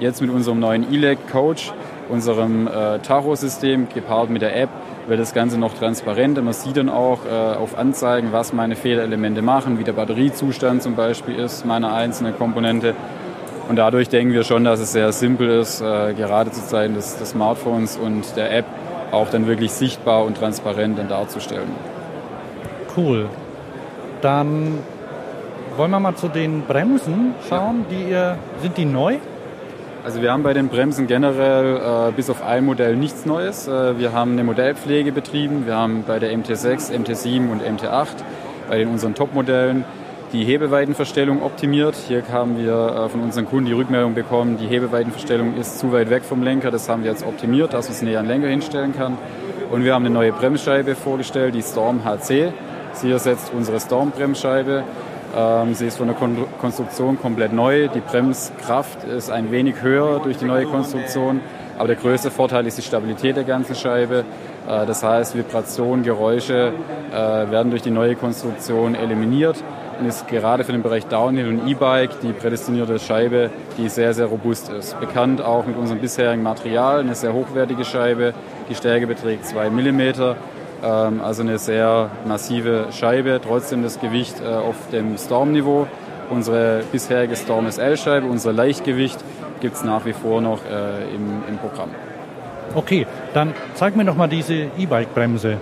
[0.01, 1.71] Jetzt mit unserem neuen ELEC Coach,
[2.09, 4.69] unserem äh, Tacho-System, gepaart mit der App,
[5.07, 6.41] wird das Ganze noch transparenter.
[6.41, 10.95] Man sieht dann auch äh, auf Anzeigen, was meine Federelemente machen, wie der Batteriezustand zum
[10.97, 12.95] Beispiel ist, meiner einzelnen Komponente.
[13.69, 17.17] Und dadurch denken wir schon, dass es sehr simpel ist, äh, gerade zu Zeiten des,
[17.17, 18.65] des Smartphones und der App
[19.11, 21.71] auch dann wirklich sichtbar und transparent dann darzustellen.
[22.97, 23.29] Cool.
[24.25, 24.79] Dann
[25.77, 27.85] wollen wir mal zu den Bremsen schauen.
[27.91, 29.17] Die ihr, sind die neu?
[30.03, 33.67] Also wir haben bei den Bremsen generell äh, bis auf ein Modell nichts Neues.
[33.67, 35.67] Äh, wir haben eine Modellpflege betrieben.
[35.67, 38.07] Wir haben bei der MT6, MT7 und MT8
[38.67, 39.85] bei den unseren Top-Modellen
[40.33, 41.93] die Hebeweitenverstellung optimiert.
[42.07, 46.09] Hier haben wir äh, von unseren Kunden die Rückmeldung bekommen, die Hebeweitenverstellung ist zu weit
[46.09, 46.71] weg vom Lenker.
[46.71, 49.19] Das haben wir jetzt optimiert, dass man es näher an den Lenker hinstellen kann.
[49.69, 52.53] Und wir haben eine neue Bremsscheibe vorgestellt, die Storm HC.
[52.95, 54.83] Sie ersetzt unsere Storm-Bremsscheibe.
[55.35, 57.89] Ähm, sie ist von der Kon Konstruktion komplett neu.
[57.89, 61.41] Die Bremskraft ist ein wenig höher durch die neue Konstruktion.
[61.77, 64.23] Aber der größte Vorteil ist die Stabilität der ganzen Scheibe.
[64.67, 66.71] Äh, das heißt, Vibrationen, Geräusche
[67.11, 67.15] äh,
[67.51, 69.61] werden durch die neue Konstruktion eliminiert
[69.99, 74.27] und ist gerade für den Bereich Downhill und E-Bike die prädestinierte Scheibe, die sehr, sehr
[74.27, 74.99] robust ist.
[74.99, 78.33] Bekannt auch mit unserem bisherigen Material, eine sehr hochwertige Scheibe.
[78.69, 80.35] Die Stärke beträgt 2 mm
[80.85, 85.87] also eine sehr massive Scheibe, trotzdem das Gewicht äh, auf dem Storm-Niveau.
[86.29, 89.17] Unsere bisherige Storm SL-Scheibe, unser Leichtgewicht
[89.61, 91.89] gibt es nach wie vor noch äh, im, im Programm.
[92.73, 95.57] Okay, dann zeig mir doch mal diese E-Bike-Bremse.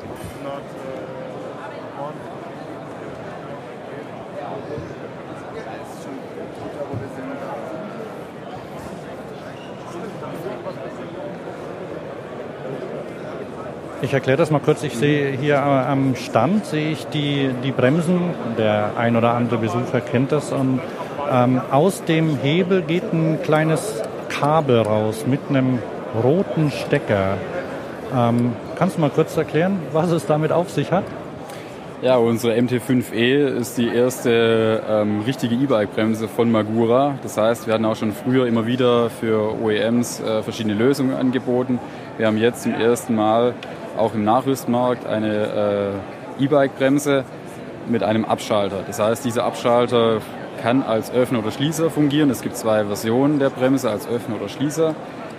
[14.04, 14.84] Ich erkläre das mal kurz.
[14.84, 18.32] Ich sehe hier am Stand sehe ich die, die Bremsen.
[18.58, 20.52] Der ein oder andere Besucher kennt das.
[20.52, 20.82] Und
[21.32, 25.80] ähm, aus dem Hebel geht ein kleines Kabel raus mit einem
[26.22, 27.38] roten Stecker.
[28.14, 31.06] Ähm, kannst du mal kurz erklären, was es damit auf sich hat?
[32.02, 37.18] Ja, unsere MT5E ist die erste ähm, richtige E-Bike-Bremse von Magura.
[37.24, 41.80] Das heißt, wir hatten auch schon früher immer wieder für OEMs äh, verschiedene Lösungen angeboten.
[42.18, 43.54] Wir haben jetzt zum ersten Mal
[43.98, 45.94] auch im Nachrüstmarkt eine
[46.40, 47.24] äh, E-Bike-Bremse
[47.88, 48.84] mit einem Abschalter.
[48.86, 50.22] Das heißt, dieser Abschalter
[50.62, 52.30] kann als Öffner oder Schließer fungieren.
[52.30, 54.96] Es gibt zwei Versionen der Bremse als Öffner oder Schließer.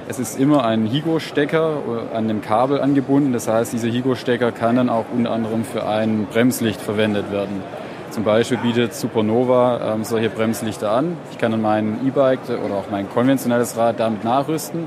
[0.07, 1.79] Es ist immer ein Higo-Stecker
[2.13, 3.33] an dem Kabel angebunden.
[3.33, 7.63] Das heißt, dieser Higo-Stecker kann dann auch unter anderem für ein Bremslicht verwendet werden.
[8.11, 11.17] Zum Beispiel bietet Supernova ähm, solche Bremslichter an.
[11.33, 14.87] Ich kann dann mein E-Bike oder auch mein konventionelles Rad damit nachrüsten.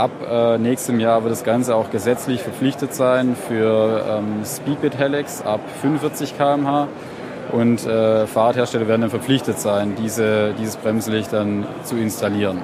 [0.00, 5.42] Ab äh, nächstem Jahr wird das Ganze auch gesetzlich verpflichtet sein für ähm, Speedbit Helix
[5.42, 6.88] ab 45 km/h.
[7.52, 12.62] Und äh, Fahrradhersteller werden dann verpflichtet sein, diese, dieses Bremslicht dann zu installieren.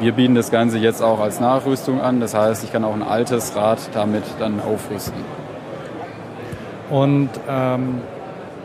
[0.00, 2.18] Wir bieten das Ganze jetzt auch als Nachrüstung an.
[2.18, 5.20] Das heißt, ich kann auch ein altes Rad damit dann aufrüsten.
[6.90, 8.00] Und ähm,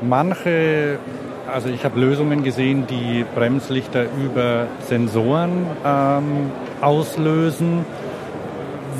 [0.02, 0.98] manche
[1.54, 7.86] also ich habe Lösungen gesehen, die Bremslichter über Sensoren ähm, auslösen.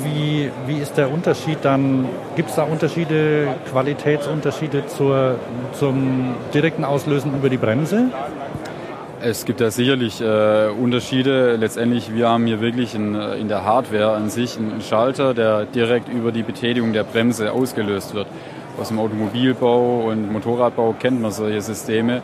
[0.04, 2.08] Wie, wie ist der Unterschied dann?
[2.36, 5.36] Gibt es da Unterschiede, Qualitätsunterschiede zur,
[5.72, 8.06] zum direkten Auslösen über die Bremse?
[9.22, 11.56] Es gibt da sicherlich äh, Unterschiede.
[11.56, 16.08] Letztendlich, wir haben hier wirklich in, in der Hardware an sich einen Schalter, der direkt
[16.08, 18.26] über die Betätigung der Bremse ausgelöst wird
[18.80, 22.22] aus dem Automobilbau und Motorradbau kennt man solche Systeme.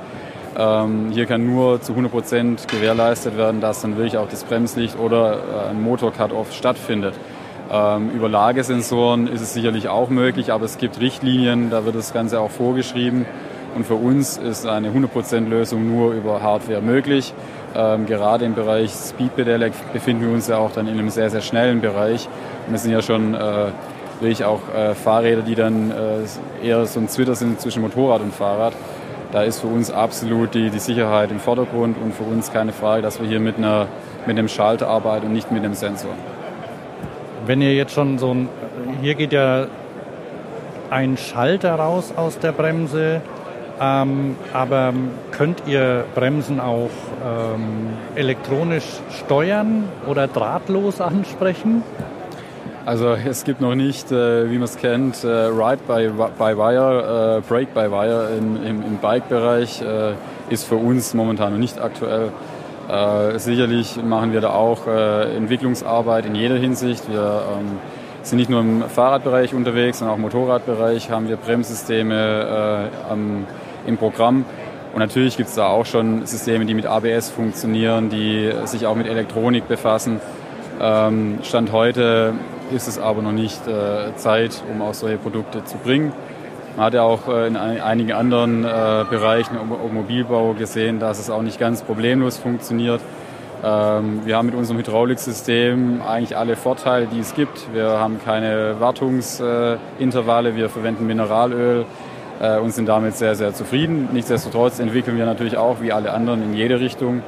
[0.57, 4.99] Ähm, hier kann nur zu 100 Prozent gewährleistet werden, dass dann wirklich auch das Bremslicht
[4.99, 7.15] oder äh, ein Motor-Cut-Off stattfindet.
[7.71, 12.13] Ähm, über Lagesensoren ist es sicherlich auch möglich, aber es gibt Richtlinien, da wird das
[12.13, 13.27] Ganze auch vorgeschrieben.
[13.75, 17.35] Und für uns ist eine 100% Lösung nur über Hardware möglich.
[17.75, 21.29] Ähm, gerade im Bereich Speed Pedelec befinden wir uns ja auch dann in einem sehr,
[21.29, 22.27] sehr schnellen Bereich.
[22.67, 23.67] Und es sind ja schon äh,
[24.21, 28.33] wirklich auch äh, Fahrräder, die dann äh, eher so ein Zwitter sind zwischen Motorrad und
[28.33, 28.73] Fahrrad.
[29.33, 33.03] Da ist für uns absolut die, die Sicherheit im Vordergrund und für uns keine Frage,
[33.03, 33.89] dass wir hier mit, einer,
[34.25, 36.15] mit einem Schalter arbeiten und nicht mit einem Sensor.
[37.47, 38.49] Wenn ihr jetzt schon so ein,
[39.01, 39.67] hier geht ja
[40.91, 43.21] ein Schalter raus aus der Bremse,
[43.81, 44.93] ähm, aber
[45.33, 46.91] könnt ihr Bremsen auch
[47.25, 51.83] ähm, elektronisch steuern oder drahtlos ansprechen?
[52.85, 57.39] Also es gibt noch nicht, äh, wie man es kennt, äh, Ride by, by Wire,
[57.39, 59.83] äh, Brake by Wire in, im, im Bike-Bereich.
[59.83, 60.13] Äh,
[60.49, 62.31] ist für uns momentan noch nicht aktuell.
[62.89, 67.11] Äh, sicherlich machen wir da auch äh, Entwicklungsarbeit in jeder Hinsicht.
[67.11, 67.79] Wir ähm,
[68.23, 73.47] sind nicht nur im Fahrradbereich unterwegs, sondern auch im Motorradbereich haben wir Bremssysteme am
[73.87, 74.45] im Programm.
[74.93, 78.95] Und natürlich gibt es da auch schon Systeme, die mit ABS funktionieren, die sich auch
[78.95, 80.21] mit Elektronik befassen.
[80.81, 82.35] Ähm, Stand heute
[82.75, 86.13] ist es aber noch nicht äh, Zeit, um auch solche Produkte zu bringen.
[86.77, 91.31] Man hat ja auch äh, in einigen anderen äh, Bereichen im Automobilbau gesehen, dass es
[91.31, 93.01] auch nicht ganz problemlos funktioniert.
[93.65, 97.73] Ähm, wir haben mit unserem Hydrauliksystem eigentlich alle Vorteile, die es gibt.
[97.73, 101.87] Wir haben keine Wartungsintervalle, wir verwenden Mineralöl,
[102.41, 104.11] äh, und sind damit sehr, sehr zufrieden.
[104.13, 107.23] Nichtsdestotrotz entwickeln wir natürlich auch wie alle anderen in jede Richtung.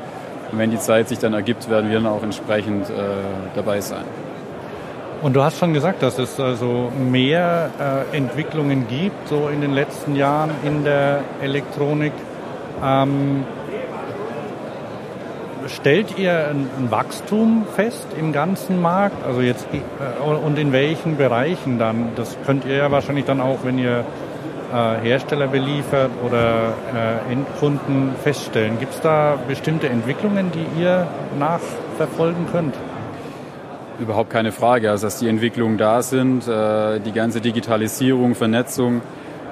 [0.52, 2.86] Und wenn die Zeit sich dann ergibt, werden wir dann auch entsprechend
[3.54, 4.04] dabei sein.
[5.20, 7.70] Und du hast schon gesagt, dass es also mehr
[8.12, 12.12] äh, Entwicklungen gibt, so in den letzten Jahren in der Elektronik.
[12.84, 13.44] Ähm,
[15.66, 19.26] stellt ihr ein, ein, Wachstum fest im ganzen Markt?
[19.26, 22.10] Also jetzt äh, und in welchen Bereichen dann?
[22.14, 24.04] Das könnt ihr ja wahrscheinlich dann auch, wenn ihr
[24.72, 28.78] äh, Hersteller beliefert oder äh, Endkunden feststellen.
[28.78, 31.08] Gibt es da bestimmte Entwicklungen, die ihr
[31.40, 32.74] nachverfolgen könnt?
[33.98, 34.90] Überhaupt keine Frage.
[34.90, 39.00] Also dass die Entwicklungen da sind, äh, die ganze Digitalisierung, Vernetzung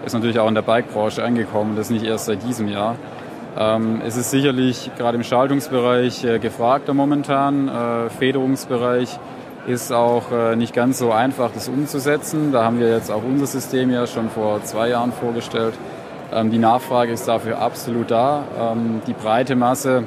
[0.05, 1.75] ist natürlich auch in der Bike-Branche angekommen.
[1.77, 2.97] Das nicht erst seit diesem Jahr.
[3.59, 9.19] Ähm, es ist sicherlich gerade im Schaltungsbereich gefragter momentan, Federungsbereich
[9.67, 12.53] ist auch äh, nicht ganz so einfach, das umzusetzen.
[12.53, 15.75] Da haben wir jetzt auch unser System ja schon vor zwei Jahren vorgestellt.
[16.33, 18.45] Ähm, die Nachfrage ist dafür absolut da.
[18.59, 20.05] Ähm, die breite Masse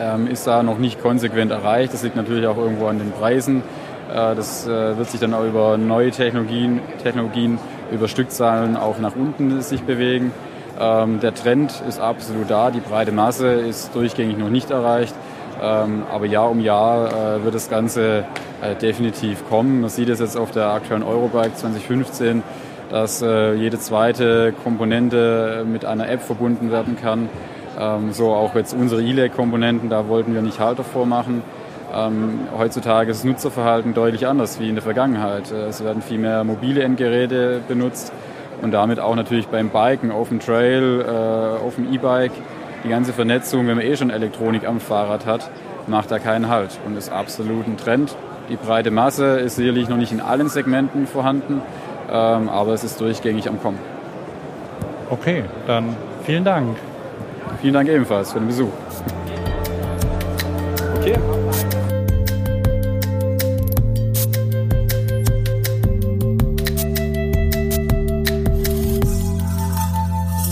[0.00, 1.92] ähm, ist da noch nicht konsequent erreicht.
[1.92, 3.62] Das liegt natürlich auch irgendwo an den Preisen.
[4.10, 7.58] Äh, das äh, wird sich dann auch über neue Technologien, Technologien
[7.92, 10.32] über Stückzahlen auch nach unten sich bewegen.
[10.76, 12.72] Der Trend ist absolut da.
[12.72, 15.14] Die breite Masse ist durchgängig noch nicht erreicht.
[15.60, 18.24] Aber Jahr um Jahr wird das Ganze
[18.64, 19.82] äh, definitiv kommen.
[19.82, 22.42] Man sieht es jetzt auf der aktuellen Eurobike 2015,
[22.88, 27.28] dass äh, jede zweite Komponente mit einer App verbunden werden kann.
[27.78, 31.42] Ähm, so auch jetzt unsere E-Leg-Komponenten, da wollten wir nicht Halter vormachen.
[31.94, 35.52] Ähm, heutzutage ist das Nutzerverhalten deutlich anders wie in der Vergangenheit.
[35.52, 38.12] Äh, es werden viel mehr mobile Endgeräte benutzt
[38.62, 42.32] und damit auch natürlich beim Biken auf dem Trail, äh, auf dem E-Bike.
[42.84, 45.50] Die ganze Vernetzung, wenn man eh schon Elektronik am Fahrrad hat,
[45.86, 48.16] macht da keinen Halt und ist absolut ein Trend.
[48.48, 51.62] Die breite Masse ist sicherlich noch nicht in allen Segmenten vorhanden,
[52.10, 53.78] ähm, aber es ist durchgängig am Kommen.
[55.10, 56.76] Okay, dann vielen Dank.
[57.64, 58.68] Vielen Dank ebenfalls für den Besuch.
[60.98, 61.16] Okay.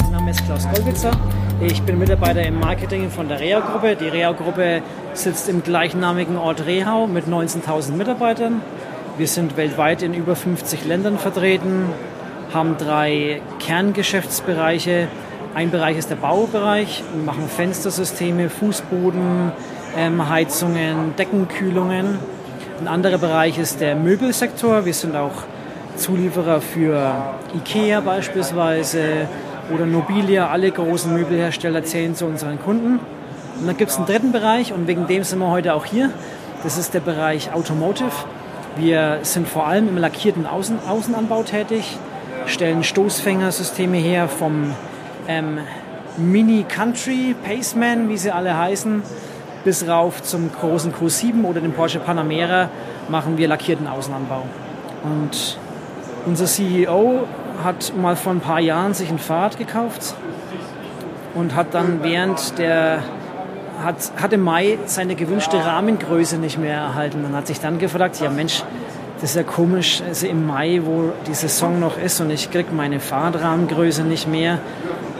[0.01, 1.11] Mein Name ist Klaus Golwitzer.
[1.61, 3.95] Ich bin Mitarbeiter im Marketing von der Rea-Gruppe.
[3.95, 4.81] Die Rea-Gruppe
[5.13, 8.63] sitzt im gleichnamigen Ort Rehau mit 19.000 Mitarbeitern.
[9.19, 11.91] Wir sind weltweit in über 50 Ländern vertreten,
[12.55, 15.09] haben drei Kerngeschäftsbereiche.
[15.55, 17.05] Ein Bereich ist der Baubereich.
[17.15, 19.53] Wir machen Fenstersysteme, Fußboden,
[19.99, 22.19] ähm, Heizungen, Deckenkühlungen.
[22.81, 24.87] Ein anderer Bereich ist der Möbelsektor.
[24.87, 25.45] Wir sind auch
[25.97, 29.29] Zulieferer für IKEA beispielsweise,
[29.75, 32.99] oder Nobilia, alle großen Möbelhersteller zählen zu unseren Kunden.
[33.61, 36.11] Und dann gibt es einen dritten Bereich und wegen dem sind wir heute auch hier.
[36.63, 38.11] Das ist der Bereich Automotive.
[38.77, 41.99] Wir sind vor allem im lackierten Außen Außenanbau tätig,
[42.47, 44.75] stellen Stoßfängersysteme her vom
[45.29, 45.59] ähm,
[46.17, 49.03] Mini Country, Paceman, wie sie alle heißen,
[49.65, 52.69] bis rauf zum großen Q7 oder dem Porsche Panamera
[53.09, 54.45] machen wir lackierten Außenanbau.
[55.05, 55.59] Und
[56.27, 57.27] unser CEO
[57.63, 60.15] hat mal vor ein paar Jahren sich ein Fahrrad gekauft
[61.35, 63.03] und hat dann während der
[63.83, 68.21] hat, hat im Mai seine gewünschte Rahmengröße nicht mehr erhalten und hat sich dann gefragt,
[68.21, 68.63] ja Mensch,
[69.21, 72.73] das ist ja komisch, also im Mai, wo die Saison noch ist und ich kriege
[72.73, 74.59] meine Fahrradrahmengröße nicht mehr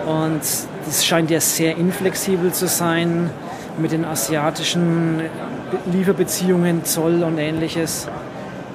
[0.07, 0.41] und
[0.85, 3.31] das scheint ja sehr inflexibel zu sein
[3.79, 5.23] mit den asiatischen
[5.91, 8.09] Lieferbeziehungen, Zoll und ähnliches.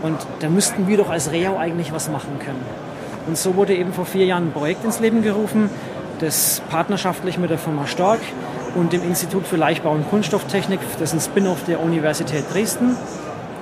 [0.01, 2.61] Und da müssten wir doch als Reau eigentlich was machen können.
[3.27, 5.69] Und so wurde eben vor vier Jahren ein Projekt ins Leben gerufen,
[6.19, 8.21] das partnerschaftlich mit der Firma Stork
[8.75, 12.95] und dem Institut für Leichtbau und Kunststofftechnik, das ein Spin-off der Universität Dresden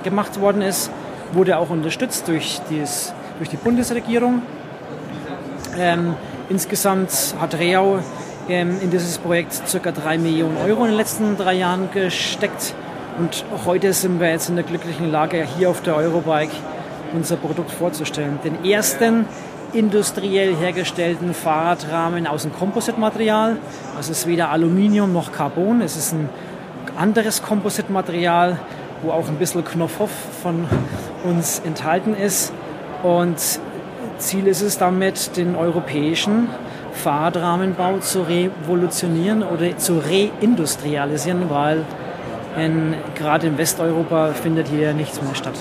[0.04, 0.90] gemacht worden ist,
[1.32, 4.42] wurde auch unterstützt durch, dies, durch die Bundesregierung.
[5.78, 6.14] Ähm,
[6.48, 8.00] insgesamt hat Reau
[8.48, 9.92] ähm, in dieses Projekt ca.
[9.92, 12.74] 3 Millionen Euro in den letzten drei Jahren gesteckt.
[13.18, 16.52] Und heute sind wir jetzt in der glücklichen Lage, hier auf der Eurobike
[17.12, 18.38] unser Produkt vorzustellen.
[18.44, 19.26] Den ersten
[19.72, 23.56] industriell hergestellten Fahrradrahmen aus dem Composite-Material.
[23.96, 26.28] Also ist weder Aluminium noch Carbon, es ist ein
[26.96, 28.58] anderes Composite-Material,
[29.02, 30.10] wo auch ein bisschen Knopfhoff
[30.42, 30.66] von
[31.24, 32.52] uns enthalten ist.
[33.02, 33.60] Und
[34.18, 36.48] Ziel ist es damit, den europäischen
[36.92, 41.84] Fahrradrahmenbau zu revolutionieren oder zu reindustrialisieren, weil
[42.58, 45.54] in, gerade in Westeuropa findet hier nichts mehr statt.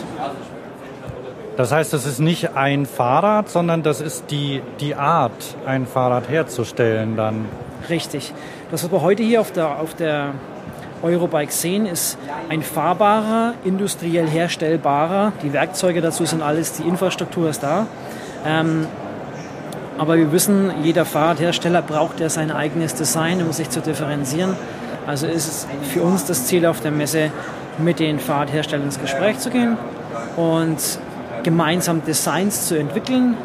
[1.58, 5.32] Das heißt, das ist nicht ein Fahrrad, sondern das ist die, die Art,
[5.66, 7.46] ein Fahrrad herzustellen dann.
[7.90, 8.34] Richtig.
[8.72, 10.32] Das, was wir heute hier auf der, auf der
[11.02, 12.18] Eurobike sehen, ist
[12.50, 15.32] ein fahrbarer, industriell herstellbarer.
[15.44, 17.88] Die Werkzeuge dazu sind alles, die Infrastruktur ist da.
[18.46, 18.88] Ähm,
[19.98, 24.56] aber wir wissen, jeder Fahrradhersteller braucht ja sein eigenes Design, um sich zu differenzieren.
[25.08, 27.32] Also ist es für uns das Ziel auf der Messe,
[27.78, 29.78] mit den Fahrradherstellern ins Gespräch zu gehen
[30.38, 30.78] und
[31.44, 33.36] gemeinsam Designs zu entwickeln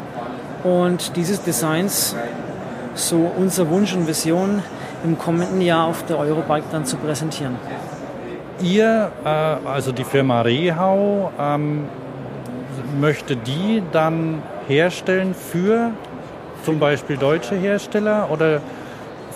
[0.63, 2.15] und dieses Designs,
[2.95, 4.61] so unser Wunsch und Vision,
[5.03, 7.55] im kommenden Jahr auf der Eurobike dann zu präsentieren.
[8.61, 11.85] Ihr, äh, also die Firma Rehau, ähm,
[12.99, 15.91] möchte die dann herstellen für
[16.63, 18.61] zum Beispiel deutsche Hersteller oder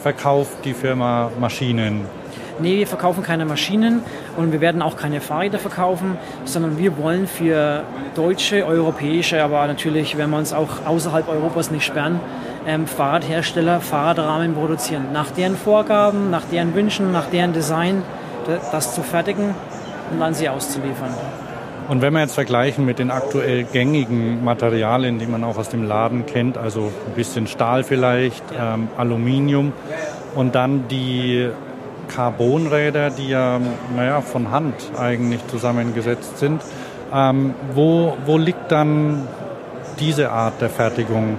[0.01, 2.05] verkauft die Firma Maschinen?
[2.59, 4.01] nee, wir verkaufen keine Maschinen
[4.37, 7.83] und wir werden auch keine Fahrräder verkaufen, sondern wir wollen für
[8.15, 12.19] deutsche, europäische, aber natürlich werden wir uns auch außerhalb Europas nicht sperren,
[12.67, 15.07] ähm, Fahrradhersteller Fahrradrahmen produzieren.
[15.13, 18.03] Nach deren Vorgaben, nach deren Wünschen, nach deren Design,
[18.71, 19.55] das zu fertigen
[20.11, 21.09] und dann sie auszuliefern.
[21.87, 25.83] Und wenn wir jetzt vergleichen mit den aktuell gängigen Materialien, die man auch aus dem
[25.83, 29.71] Laden kennt, also ein bisschen Stahl vielleicht, ähm, Aluminium
[30.33, 31.49] und dann die
[32.07, 33.59] Carbonräder, die ja
[33.95, 36.61] naja, von Hand eigentlich zusammengesetzt sind.
[37.13, 39.27] Ähm, wo, wo liegt dann
[39.99, 41.37] diese Art der Fertigung?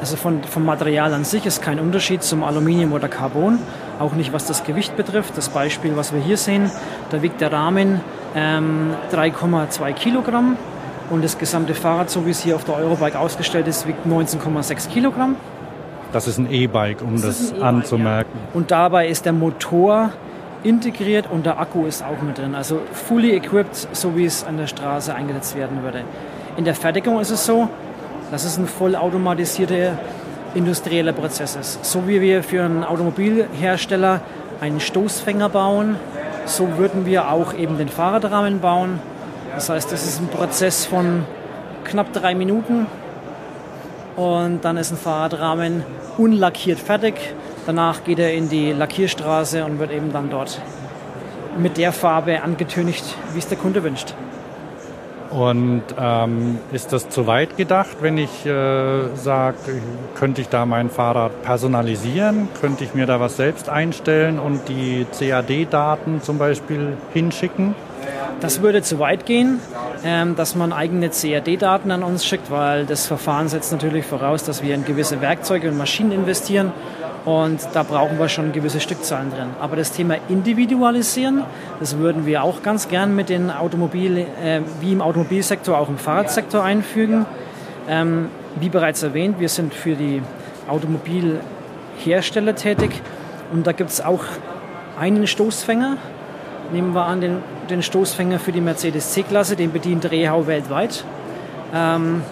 [0.00, 3.58] Also von, vom Material an sich ist kein Unterschied zum Aluminium oder Carbon,
[3.98, 5.38] auch nicht was das Gewicht betrifft.
[5.38, 6.70] Das Beispiel, was wir hier sehen,
[7.10, 8.02] da wiegt der Rahmen
[8.34, 10.56] ähm, 3,2 Kilogramm
[11.10, 14.88] und das gesamte Fahrrad, so wie es hier auf der Eurobike ausgestellt ist, wiegt 19,6
[14.88, 15.36] Kilogramm.
[16.12, 18.30] Das ist ein E-Bike, um das, das e anzumerken.
[18.34, 18.48] Ja.
[18.54, 20.10] Und dabei ist der Motor
[20.62, 22.54] integriert und der Akku ist auch mit drin.
[22.54, 26.02] Also fully equipped, so wie es an der Straße eingesetzt werden würde.
[26.56, 27.68] In der Fertigung ist es so,
[28.30, 29.98] dass es ein vollautomatisierter
[30.54, 31.84] industrieller Prozess ist.
[31.84, 34.20] So wie wir für einen Automobilhersteller
[34.60, 35.96] einen Stoßfänger bauen,
[36.46, 39.00] so würden wir auch eben den Fahrradrahmen bauen.
[39.54, 41.24] Das heißt, das ist ein Prozess von
[41.84, 42.86] knapp drei Minuten
[44.16, 45.84] und dann ist ein Fahrradrahmen
[46.18, 47.14] unlackiert fertig.
[47.66, 50.60] Danach geht er in die Lackierstraße und wird eben dann dort
[51.56, 54.14] mit der Farbe angetönigt, wie es der Kunde wünscht.
[55.34, 59.56] Und ähm, ist das zu weit gedacht, wenn ich äh, sage,
[60.14, 62.48] könnte ich da mein Fahrrad personalisieren?
[62.60, 67.74] Könnte ich mir da was selbst einstellen und die CAD-Daten zum Beispiel hinschicken?
[68.38, 69.58] Das würde zu weit gehen,
[70.04, 74.62] ähm, dass man eigene CAD-Daten an uns schickt, weil das Verfahren setzt natürlich voraus, dass
[74.62, 76.72] wir in gewisse Werkzeuge und Maschinen investieren
[77.24, 79.48] und da brauchen wir schon gewisse Stückzahlen drin.
[79.60, 81.42] Aber das Thema Individualisieren,
[81.80, 85.96] das würden wir auch ganz gern mit den Automobil, äh, wie im Automobilsektor, auch im
[85.96, 87.24] Fahrradsektor einfügen.
[87.88, 88.28] Ähm,
[88.60, 90.22] wie bereits erwähnt, wir sind für die
[90.68, 92.90] Automobilhersteller tätig
[93.52, 94.24] und da gibt es auch
[94.98, 95.96] einen Stoßfänger,
[96.72, 101.04] nehmen wir an den, den Stoßfänger für die Mercedes C-Klasse, den bedient Rehau weltweit.
[101.74, 102.22] Ähm,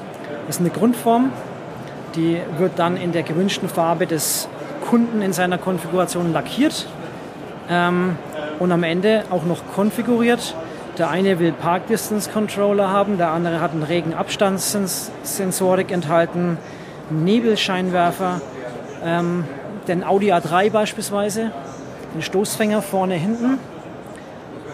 [0.46, 1.32] das ist eine Grundform,
[2.14, 4.48] die wird dann in der gewünschten Farbe des
[4.92, 6.86] Kunden in seiner Konfiguration lackiert
[7.70, 8.18] ähm,
[8.58, 10.54] und am Ende auch noch konfiguriert.
[10.98, 16.58] Der eine will Park Distance Controller haben, der andere hat einen Regenabstandssensorik enthalten,
[17.08, 18.42] Nebelscheinwerfer.
[19.02, 19.44] Ähm,
[19.88, 21.52] den Audi A3 beispielsweise,
[22.14, 23.56] den Stoßfänger vorne, hinten,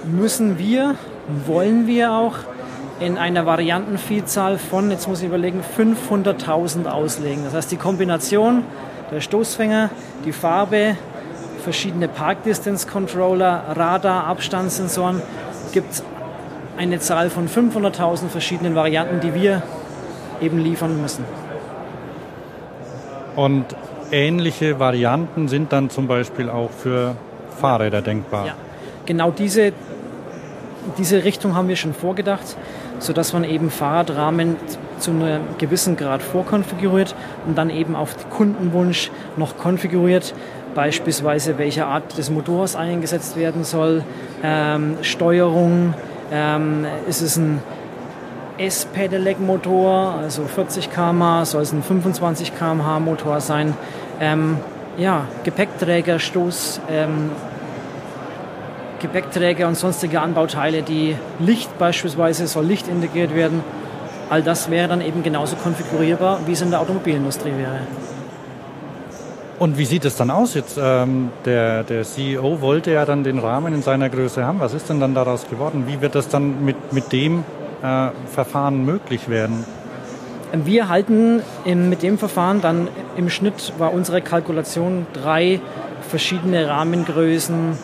[0.04, 0.96] müssen wir,
[1.46, 2.34] wollen wir auch
[2.98, 7.44] in einer Variantenvielzahl von, jetzt muss ich überlegen, 500.000 auslegen.
[7.44, 8.64] Das heißt, die Kombination
[9.10, 9.90] der Stoßfänger,
[10.24, 10.96] die Farbe,
[11.62, 15.22] verschiedene Park Distance Controller, Radar, Abstandssensoren,
[15.72, 16.02] gibt
[16.76, 19.62] eine Zahl von 500.000 verschiedenen Varianten, die wir
[20.40, 21.24] eben liefern müssen.
[23.34, 23.66] Und
[24.10, 27.16] ähnliche Varianten sind dann zum Beispiel auch für
[27.60, 28.46] Fahrräder denkbar.
[28.46, 28.54] Ja,
[29.06, 29.72] genau diese,
[30.96, 32.56] diese Richtung haben wir schon vorgedacht,
[32.98, 34.56] sodass man eben Fahrradrahmen
[34.98, 37.14] zu einem gewissen Grad vorkonfiguriert
[37.46, 40.34] und dann eben auf Kundenwunsch noch konfiguriert,
[40.74, 44.04] beispielsweise welche Art des Motors eingesetzt werden soll,
[44.42, 45.94] ähm, Steuerung,
[46.32, 47.62] ähm, ist es ein
[48.58, 53.74] S-Pedelec-Motor, also 40 km/h, soll es ein 25 km/h Motor sein.
[54.20, 54.58] Ähm,
[54.96, 57.30] ja, Gepäckträger, Stoß, ähm,
[59.00, 63.62] Gepäckträger und sonstige Anbauteile, die Licht beispielsweise, soll Licht integriert werden.
[64.30, 67.80] All das wäre dann eben genauso konfigurierbar, wie es in der Automobilindustrie wäre.
[69.58, 70.78] Und wie sieht es dann aus jetzt?
[70.80, 74.60] Ähm, der, der CEO wollte ja dann den Rahmen in seiner Größe haben.
[74.60, 75.84] Was ist denn dann daraus geworden?
[75.86, 77.44] Wie wird das dann mit, mit dem
[77.82, 79.64] äh, Verfahren möglich werden?
[80.52, 85.60] Wir halten im, mit dem Verfahren dann im Schnitt war unsere Kalkulation drei
[86.08, 87.76] verschiedene Rahmengrößen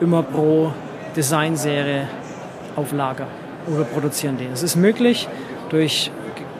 [0.00, 0.72] immer pro
[1.16, 2.08] Designserie
[2.76, 3.26] auf Lager
[3.66, 4.46] oder produzieren die.
[4.52, 5.28] Es ist möglich
[5.68, 6.10] durch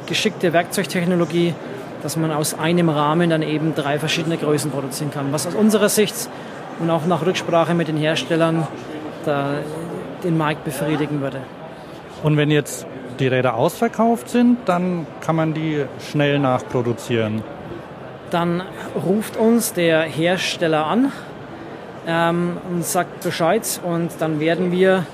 [0.07, 1.55] geschickte Werkzeugtechnologie,
[2.03, 5.89] dass man aus einem Rahmen dann eben drei verschiedene Größen produzieren kann, was aus unserer
[5.89, 6.15] Sicht
[6.81, 8.67] und auch nach Rücksprache mit den Herstellern
[10.25, 11.41] den Markt befriedigen würde.
[12.23, 12.87] Und wenn jetzt
[13.21, 17.43] die Räder ausverkauft sind, dann kann man die schnell nachproduzieren.
[18.31, 18.63] Dann
[18.95, 21.13] ruft uns der Hersteller an
[22.09, 25.07] ähm, und sagt Bescheid und dann werden wir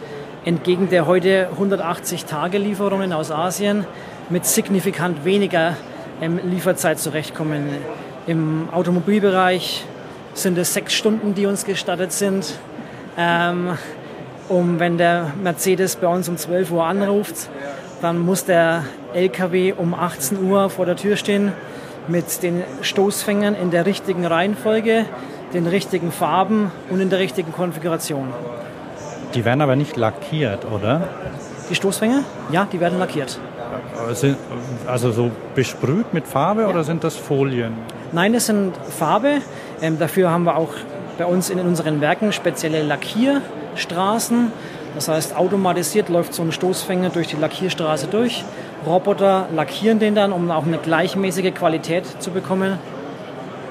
[0.44, 3.84] entgegen der heute 180 Tage Lieferungen aus Asien
[4.30, 5.76] mit signifikant weniger
[6.22, 7.68] ähm, Lieferzeit zurechtkommen.
[8.26, 9.84] Im Automobilbereich
[10.34, 12.58] sind es sechs Stunden, die uns gestattet sind.
[13.18, 13.76] Ähm,
[14.48, 17.48] um, wenn der Mercedes bei uns um 12 Uhr anruft,
[18.02, 18.84] dann muss der
[19.14, 21.52] LKW um 18 Uhr vor der Tür stehen
[22.06, 25.06] mit den Stoßfängern in der richtigen Reihenfolge,
[25.54, 28.28] den richtigen Farben und in der richtigen Konfiguration.
[29.34, 31.08] Die werden aber nicht lackiert, oder?
[31.70, 32.22] Die Stoßfänger?
[32.50, 33.40] Ja, die werden lackiert.
[34.86, 36.68] Also so besprüht mit Farbe ja.
[36.68, 37.72] oder sind das Folien?
[38.12, 39.40] Nein, es sind Farbe.
[39.80, 40.74] Ähm, dafür haben wir auch
[41.18, 44.52] bei uns in unseren Werken spezielle Lackierstraßen.
[44.94, 48.44] Das heißt, automatisiert läuft so ein Stoßfänger durch die Lackierstraße durch.
[48.86, 52.78] Roboter lackieren den dann, um auch eine gleichmäßige Qualität zu bekommen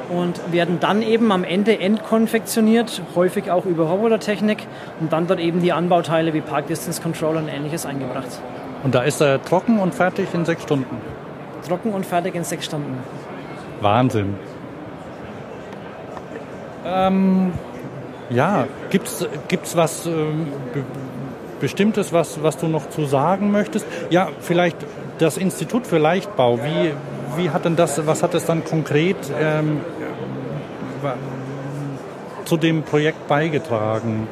[0.10, 4.68] und werden dann eben am Ende endkonfektioniert, häufig auch über Robotertechnik
[5.00, 8.40] und dann dort eben die Anbauteile wie Park Distance Controller und ähnliches eingebracht.
[8.84, 10.98] Und da ist er trocken und fertig in sechs Stunden?
[11.68, 12.98] Trocken und fertig in sechs Stunden.
[13.82, 14.36] Wahnsinn.
[16.86, 17.54] Ähm,
[18.30, 20.48] ja, gibt es was ähm,
[21.60, 23.86] Bestimmtes, was, was du noch zu sagen möchtest?
[24.10, 24.78] Ja, vielleicht
[25.20, 26.60] das Institut für Leichtbau.
[26.60, 26.94] Wie,
[27.38, 29.80] wie hat denn das, was hat es dann konkret ähm,
[32.46, 34.28] zu dem Projekt beigetragen?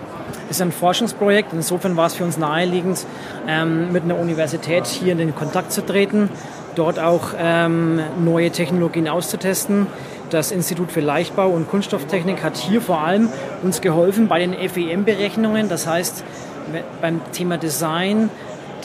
[0.50, 1.54] Es ist ein Forschungsprojekt.
[1.54, 3.06] Insofern war es für uns naheliegend,
[3.48, 6.30] ähm, mit einer Universität hier in den Kontakt zu treten,
[6.76, 9.88] dort auch ähm, neue Technologien auszutesten.
[10.30, 13.30] Das Institut für Leichtbau und Kunststofftechnik hat hier vor allem
[13.64, 15.68] uns geholfen bei den FEM-Berechnungen.
[15.68, 16.24] Das heißt,
[17.02, 18.30] beim Thema Design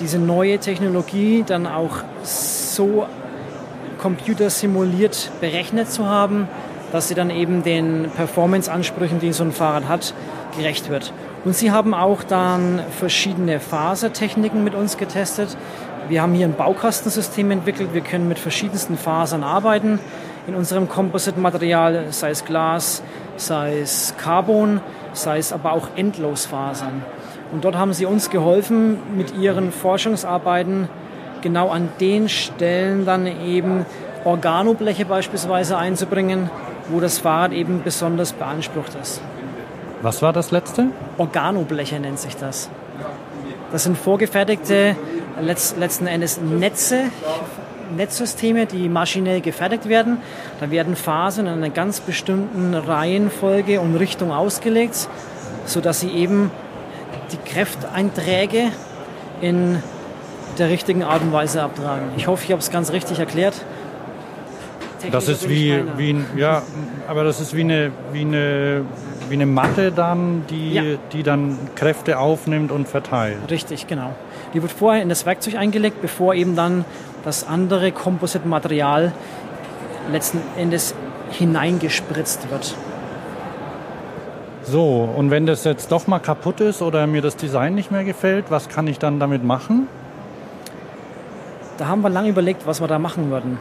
[0.01, 3.07] diese neue Technologie dann auch so
[3.99, 6.49] computersimuliert berechnet zu haben,
[6.93, 10.15] dass sie dann eben den Performance-Ansprüchen, die so ein Fahrrad hat,
[10.57, 11.13] gerecht wird.
[11.45, 15.57] Und sie haben auch dann verschiedene Fasertechniken mit uns getestet.
[16.09, 17.91] Wir haben hier ein Baukastensystem entwickelt.
[17.93, 19.99] Wir können mit verschiedensten Fasern arbeiten
[20.47, 23.03] in unserem Composite-Material, sei es Glas,
[23.37, 24.81] sei es Carbon,
[25.13, 27.03] sei es aber auch Endlosfasern.
[27.53, 30.89] Und dort haben sie uns geholfen, mit ihren Forschungsarbeiten
[31.43, 33.87] genau an den Stellen dann eben
[34.25, 36.51] Organobleche beispielsweise einzubringen,
[36.89, 39.21] wo das Fahrrad eben besonders beansprucht ist.
[40.03, 40.87] Was war das letzte?
[41.19, 42.69] Organobleche nennt sich das.
[43.73, 44.95] Das sind vorgefertigte,
[45.41, 47.05] letzten Endes Netze,
[47.97, 50.19] Netzsysteme, die maschinell gefertigt werden.
[50.61, 55.09] Da werden Phasen in einer ganz bestimmten Reihenfolge und Richtung ausgelegt,
[55.65, 56.51] sodass sie eben
[57.33, 58.71] die Kräfteinträge
[59.41, 59.83] in
[60.59, 62.09] der richtigen Art und Weise abtragen.
[62.17, 63.55] Ich hoffe, ich habe es ganz richtig erklärt.
[65.11, 66.63] Das ist wie, wie ein, ja,
[67.07, 68.85] aber das ist wie eine, wie eine,
[69.29, 70.83] wie eine Matte dann, die, ja.
[71.13, 73.39] die dann Kräfte aufnimmt und verteilt.
[73.51, 74.13] Richtig, genau.
[74.55, 76.85] Die wird vorher in das Werkzeug eingelegt, bevor eben dann
[77.25, 79.13] das andere Composite-Material
[80.11, 80.95] letzten Endes
[81.31, 82.75] hineingespritzt wird.
[84.63, 88.05] So, und wenn das jetzt doch mal kaputt ist oder mir das Design nicht mehr
[88.05, 89.87] gefällt, was kann ich dann damit machen?
[91.79, 93.59] Da haben wir lange überlegt, was wir da machen würden.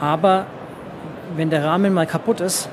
[0.00, 0.46] Aber
[1.36, 2.68] wenn der Rahmen mal kaputt ist,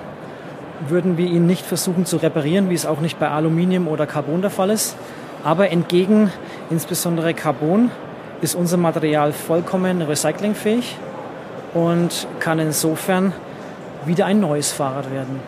[0.88, 4.42] würden wir ihn nicht versuchen zu reparieren, wie es auch nicht bei Aluminium oder Carbon
[4.42, 4.96] der Fall ist.
[5.44, 6.32] Aber entgegen
[6.70, 7.92] insbesondere Carbon
[8.42, 10.98] ist unser Material vollkommen recyclingfähig
[11.74, 13.34] und kann insofern
[14.06, 15.40] wieder ein neues Fahrrad werden.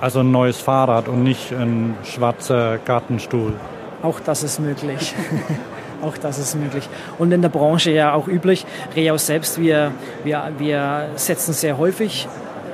[0.00, 3.54] Also ein neues Fahrrad und nicht ein schwarzer Gartenstuhl.
[4.02, 5.14] Auch das ist möglich.
[6.02, 6.88] auch das ist möglich.
[7.18, 8.66] Und in der Branche ja auch üblich.
[8.94, 9.92] Reaus selbst, wir,
[10.22, 12.28] wir, wir setzen sehr häufig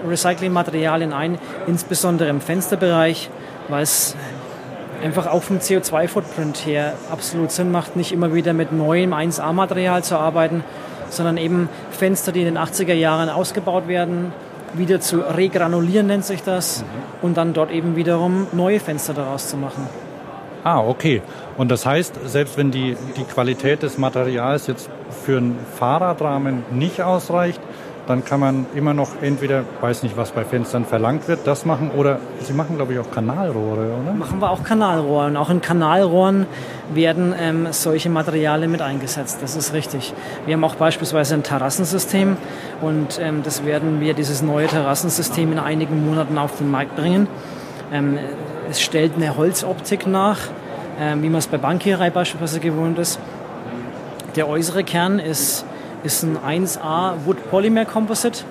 [0.09, 3.31] Recyclingmaterialien ein, insbesondere im Fensterbereich,
[3.69, 4.17] weil es
[5.03, 10.17] einfach auch vom CO2-Footprint her absolut Sinn macht, nicht immer wieder mit neuem 1A-Material zu
[10.17, 10.65] arbeiten,
[11.11, 14.33] sondern eben Fenster, die in den 80er Jahren ausgebaut werden,
[14.75, 16.87] wieder zu regranulieren nennt sich das mhm.
[17.21, 19.87] und dann dort eben wiederum neue Fenster daraus zu machen.
[20.65, 21.23] Ah, okay.
[21.59, 24.89] Und das heißt, selbst wenn die, die Qualität des Materials jetzt
[25.25, 27.61] für einen Fahrradrahmen nicht ausreicht,
[28.07, 31.91] dann kann man immer noch entweder, weiß nicht, was bei Fenstern verlangt wird, das machen
[31.93, 34.13] oder Sie machen, glaube ich, auch Kanalrohre, oder?
[34.13, 35.27] Machen wir auch Kanalrohre.
[35.27, 36.47] Und auch in Kanalrohren
[36.93, 39.39] werden ähm, solche Materialien mit eingesetzt.
[39.41, 40.13] Das ist richtig.
[40.47, 42.37] Wir haben auch beispielsweise ein Terrassensystem
[42.81, 47.29] und ähm, das werden wir, dieses neue Terrassensystem, in einigen Monaten auf den Markt bringen.
[47.93, 48.19] Ähm,
[48.69, 50.39] es stellt eine Holzoptik nach,
[51.01, 53.21] ähm, wie man es bei Bankierei beispielsweise gewohnt ist.
[54.35, 55.67] Der äußere Kern ist
[56.03, 58.45] ist ein 1A Wood Polymer Composite.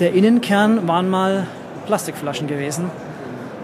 [0.00, 1.46] Der Innenkern waren mal
[1.86, 2.90] Plastikflaschen gewesen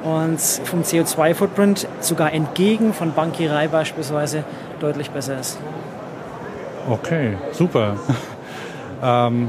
[0.02, 4.44] und vom CO2-Footprint sogar entgegen von Bankierei beispielsweise
[4.80, 5.58] deutlich besser ist.
[6.88, 7.96] Okay, super.
[9.02, 9.48] ähm,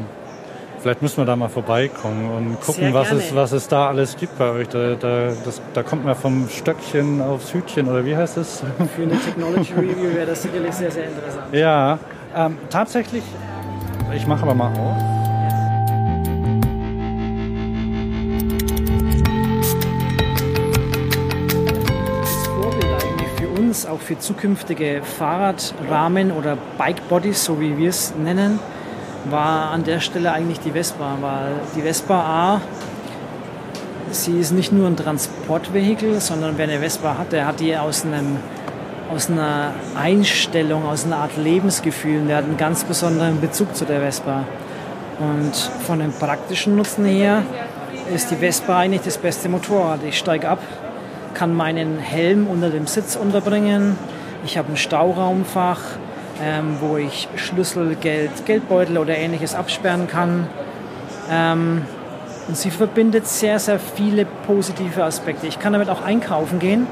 [0.80, 4.38] vielleicht müssen wir da mal vorbeikommen und gucken, was es, was es da alles gibt
[4.38, 4.68] bei euch.
[4.68, 8.64] Da, da, das, da kommt man vom Stöckchen aufs Hütchen oder wie heißt es?
[8.96, 11.54] Für eine Technology Review wäre das sicherlich sehr, sehr interessant.
[11.54, 11.98] Ja,
[12.36, 13.24] ähm, tatsächlich
[14.14, 15.22] ich mache aber mal auf.
[23.72, 28.60] uns, auch für zukünftige Fahrradrahmen oder Bikebodies, so wie wir es nennen,
[29.30, 32.62] war an der Stelle eigentlich die Vespa, weil die Vespa A,
[34.12, 38.04] sie ist nicht nur ein Transportvehikel, sondern wer eine Vespa hat, der hat die aus
[38.04, 38.38] einem
[39.12, 42.26] aus einer Einstellung, aus einer Art Lebensgefühl.
[42.28, 44.46] Der hat einen ganz besonderen Bezug zu der Vespa.
[45.20, 45.56] Und
[45.86, 47.44] von dem praktischen Nutzen her
[48.14, 50.00] ist die Vespa eigentlich das beste Motorrad.
[50.08, 50.60] Ich steige ab,
[51.34, 53.98] kann meinen Helm unter dem Sitz unterbringen.
[54.46, 55.82] Ich habe ein Stauraumfach,
[56.42, 60.48] ähm, wo ich Schlüssel, Geld, Geldbeutel oder ähnliches absperren kann.
[61.30, 61.84] Ähm,
[62.48, 65.48] und sie verbindet sehr, sehr viele positive Aspekte.
[65.48, 66.88] Ich kann damit auch einkaufen gehen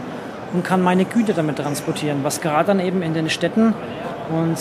[0.53, 3.73] und kann meine Güter damit transportieren, was gerade dann eben in den Städten
[4.29, 4.57] und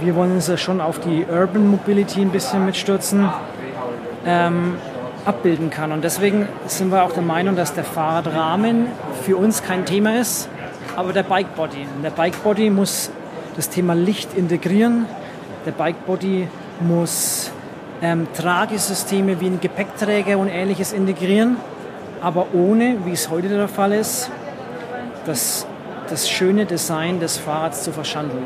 [0.00, 3.28] wir wollen uns ja schon auf die Urban Mobility ein bisschen mitstürzen,
[4.26, 4.74] ähm,
[5.24, 5.92] abbilden kann.
[5.92, 8.86] Und deswegen sind wir auch der Meinung, dass der Fahrradrahmen
[9.22, 10.48] für uns kein Thema ist,
[10.96, 11.86] aber der Bikebody.
[12.02, 13.10] Der Bikebody muss
[13.54, 15.06] das Thema Licht integrieren.
[15.66, 16.48] Der Bikebody
[16.80, 17.52] muss
[18.02, 21.56] ähm, Tragesysteme wie ein Gepäckträger und ähnliches integrieren,
[22.20, 24.30] aber ohne, wie es heute der Fall ist,
[25.26, 25.66] das,
[26.08, 28.44] das schöne Design des Fahrrads zu verschandeln.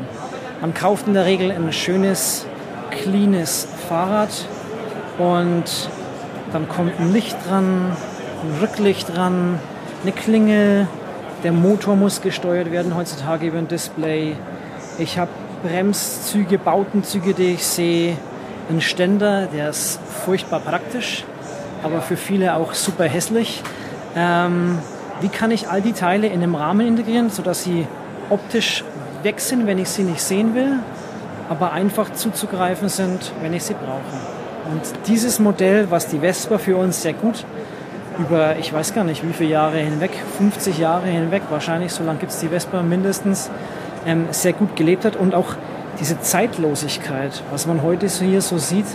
[0.61, 2.45] Man kauft in der Regel ein schönes,
[2.89, 4.29] cleanes Fahrrad
[5.17, 5.89] und
[6.51, 7.91] dann kommt ein Licht dran,
[8.43, 9.59] ein Rücklicht dran,
[10.03, 10.87] eine Klingel,
[11.43, 14.35] der Motor muss gesteuert werden heutzutage über ein Display.
[14.97, 15.29] Ich habe
[15.63, 18.17] Bremszüge, Bautenzüge, die ich sehe,
[18.69, 21.23] einen Ständer, der ist furchtbar praktisch,
[21.83, 23.61] aber für viele auch super hässlich.
[24.15, 24.79] Ähm,
[25.21, 27.87] wie kann ich all die Teile in einem Rahmen integrieren, sodass sie
[28.29, 28.83] optisch
[29.23, 30.79] weg sind, wenn ich sie nicht sehen will,
[31.49, 34.71] aber einfach zuzugreifen sind, wenn ich sie brauche.
[34.71, 37.45] Und dieses Modell, was die Vespa für uns sehr gut
[38.19, 42.19] über, ich weiß gar nicht, wie viele Jahre hinweg, 50 Jahre hinweg, wahrscheinlich so lange
[42.19, 43.49] gibt es die Vespa mindestens,
[44.05, 45.55] ähm, sehr gut gelebt hat und auch
[45.99, 48.85] diese Zeitlosigkeit, was man heute so hier so sieht,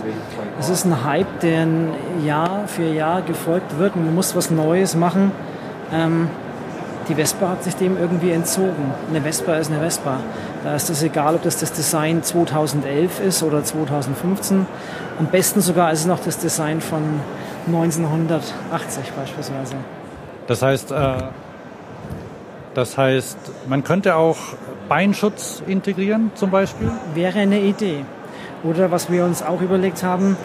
[0.61, 1.67] es ist ein Hype, der
[2.25, 5.33] Jahr für Jahr gefolgt wird und man muss was Neues machen
[5.93, 6.29] ähm,
[7.09, 8.95] die Vespa hat sich dem irgendwie entzogen.
[9.11, 10.19] Eine Vespa ist eine Vespa.
[10.65, 14.67] Da ist es egal, ob das das Design 2011 ist oder 2015.
[15.19, 17.03] Am besten sogar ist es noch das Design von
[17.67, 19.75] 1980 beispielsweise.
[20.47, 21.15] Das heißt, äh,
[22.75, 23.39] das heißt,
[23.69, 24.39] man könnte auch
[24.89, 26.91] Beinschutz integrieren zum Beispiel?
[27.15, 28.05] Wäre eine Idee.
[28.63, 30.37] Oder was wir uns auch überlegt haben,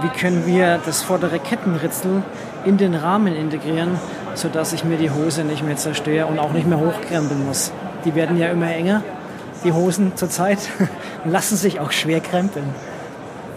[0.00, 2.22] wie können wir das vordere Kettenritzel
[2.64, 3.98] in den Rahmen integrieren,
[4.34, 7.72] sodass ich mir die Hose nicht mehr zerstöre und auch nicht mehr hochkrempeln muss.
[8.04, 9.02] Die werden ja immer enger,
[9.64, 10.58] die Hosen zurzeit,
[11.24, 12.66] lassen sich auch schwer krempeln.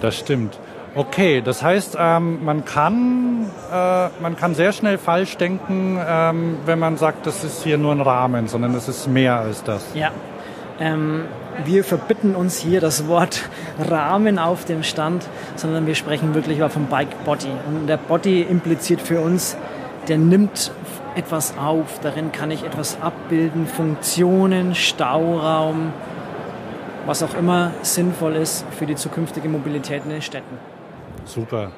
[0.01, 0.57] Das stimmt.
[0.95, 6.79] Okay, das heißt, ähm, man, kann, äh, man kann sehr schnell falsch denken, ähm, wenn
[6.79, 9.85] man sagt, das ist hier nur ein Rahmen, sondern es ist mehr als das.
[9.93, 10.11] Ja.
[10.79, 11.25] Ähm,
[11.65, 13.49] wir verbitten uns hier das Wort
[13.89, 17.51] Rahmen auf dem Stand, sondern wir sprechen wirklich vom Bike Body.
[17.67, 19.55] Und der Body impliziert für uns,
[20.07, 20.71] der nimmt
[21.15, 21.99] etwas auf.
[22.01, 25.91] Darin kann ich etwas abbilden, Funktionen, Stauraum,
[27.05, 30.57] was auch immer sinnvoll ist für die zukünftige Mobilität in den Städten.
[31.25, 31.71] Super.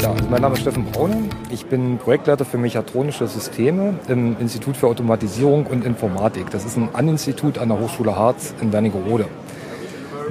[0.00, 1.30] Ja, also mein Name ist Steffen Braune.
[1.50, 6.50] Ich bin Projektleiter für mechatronische Systeme im Institut für Automatisierung und Informatik.
[6.50, 9.26] Das ist ein An-Institut an der Hochschule Harz in Wernigerode.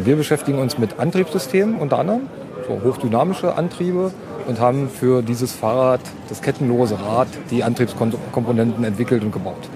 [0.04, 2.22] Wir beschäftigen uns mit Antriebssystemen unter anderem,
[2.68, 4.12] so hochdynamische Antriebe
[4.48, 9.70] und haben für dieses Fahrrad, das kettenlose Rad, die Antriebskomponenten entwickelt und gebaut.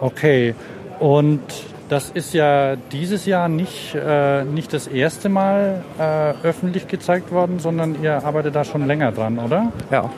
[0.00, 0.54] Okay,
[0.98, 1.40] und
[1.88, 7.58] das ist ja dieses Jahr nicht, äh, nicht das erste Mal äh, öffentlich gezeigt worden,
[7.58, 9.72] sondern ihr arbeitet da schon länger dran, oder?
[9.90, 10.10] Ja.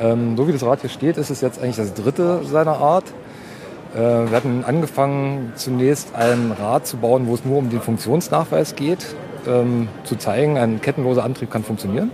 [0.00, 3.04] Ähm, so wie das Rad hier steht, ist es jetzt eigentlich das dritte seiner Art.
[3.94, 8.74] Äh, wir hatten angefangen, zunächst ein Rad zu bauen, wo es nur um den Funktionsnachweis
[8.74, 9.06] geht,
[9.46, 12.10] ähm, zu zeigen, ein kettenloser Antrieb kann funktionieren.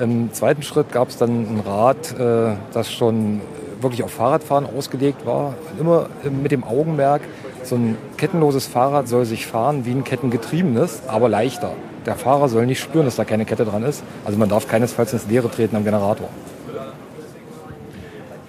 [0.00, 3.40] Im zweiten Schritt gab es dann ein Rad, äh, das schon
[3.80, 7.22] wirklich auf Fahrradfahren ausgelegt war, immer mit dem Augenmerk,
[7.62, 11.72] so ein kettenloses Fahrrad soll sich fahren wie ein kettengetriebenes, aber leichter.
[12.06, 14.02] Der Fahrer soll nicht spüren, dass da keine Kette dran ist.
[14.24, 16.28] Also man darf keinesfalls ins Leere treten am Generator.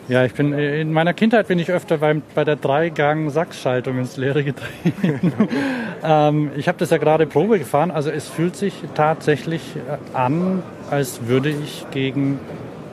[0.08, 4.44] Ja, ich bin in meiner Kindheit bin ich öfter beim, bei der Dreigang-Sachsschaltung ins Leere
[4.44, 5.34] getreten.
[6.04, 10.62] ähm, ich habe das ja gerade Probe gefahren, also es fühlt sich tatsächlich äh, an,
[10.92, 12.40] als würde ich gegen,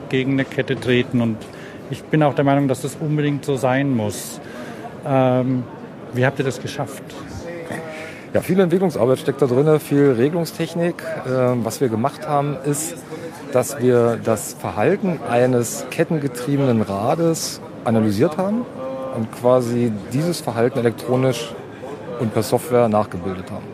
[0.09, 1.37] gegen eine Kette treten und
[1.91, 4.41] ich bin auch der Meinung, dass das unbedingt so sein muss.
[5.05, 5.65] Ähm,
[6.13, 7.03] wie habt ihr das geschafft?
[8.33, 10.95] Ja, viel Entwicklungsarbeit steckt da drin, viel Regelungstechnik.
[11.27, 12.95] Ähm, was wir gemacht haben, ist,
[13.53, 18.65] dass wir das Verhalten eines kettengetriebenen Rades analysiert haben
[19.15, 21.53] und quasi dieses Verhalten elektronisch
[22.19, 23.65] und per Software nachgebildet haben.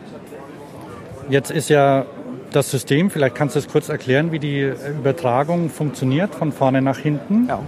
[1.30, 2.04] Jetzt ist ja
[2.52, 6.98] das System, vielleicht kannst du es kurz erklären, wie die Übertragung funktioniert von vorne nach
[6.98, 7.46] hinten.
[7.48, 7.60] Ja.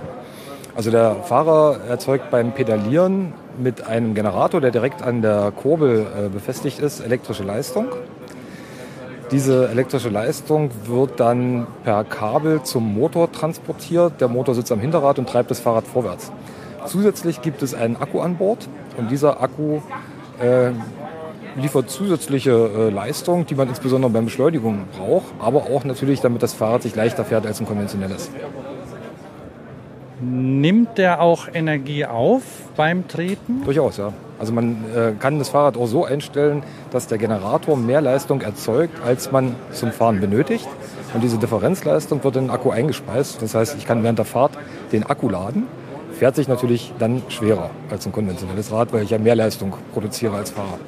[0.74, 6.28] Also der Fahrer erzeugt beim Pedalieren mit einem Generator, der direkt an der Kurbel äh,
[6.28, 7.86] befestigt ist, elektrische Leistung.
[9.32, 14.20] Diese elektrische Leistung wird dann per Kabel zum Motor transportiert.
[14.20, 16.30] Der Motor sitzt am Hinterrad und treibt das Fahrrad vorwärts.
[16.84, 18.68] Zusätzlich gibt es einen Akku an Bord
[18.98, 19.80] und dieser Akku
[20.38, 20.72] äh,
[21.56, 26.52] liefert zusätzliche äh, Leistung, die man insbesondere beim Beschleunigung braucht, aber auch natürlich, damit das
[26.52, 28.30] Fahrrad sich leichter fährt als ein konventionelles.
[30.24, 32.42] Nimmt der auch Energie auf
[32.76, 33.64] beim Treten?
[33.64, 34.12] Durchaus, ja.
[34.38, 36.62] Also man äh, kann das Fahrrad auch so einstellen,
[36.92, 40.68] dass der Generator mehr Leistung erzeugt, als man zum Fahren benötigt.
[41.12, 43.42] Und diese Differenzleistung wird in den Akku eingespeist.
[43.42, 44.52] Das heißt, ich kann während der Fahrt
[44.92, 45.64] den Akku laden.
[46.12, 50.36] Fährt sich natürlich dann schwerer als ein konventionelles Rad, weil ich ja mehr Leistung produziere
[50.36, 50.78] als Fahrer.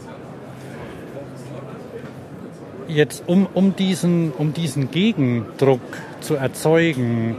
[2.87, 5.81] Jetzt, um, um, diesen, um diesen Gegendruck
[6.21, 7.37] zu erzeugen,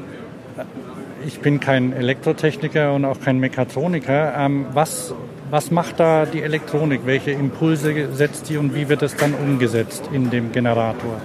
[1.25, 4.33] ich bin kein Elektrotechniker und auch kein Mechatroniker.
[4.37, 5.13] Ähm, was,
[5.49, 7.01] was macht da die Elektronik?
[7.05, 11.21] Welche Impulse setzt die und wie wird das dann umgesetzt in dem Generator?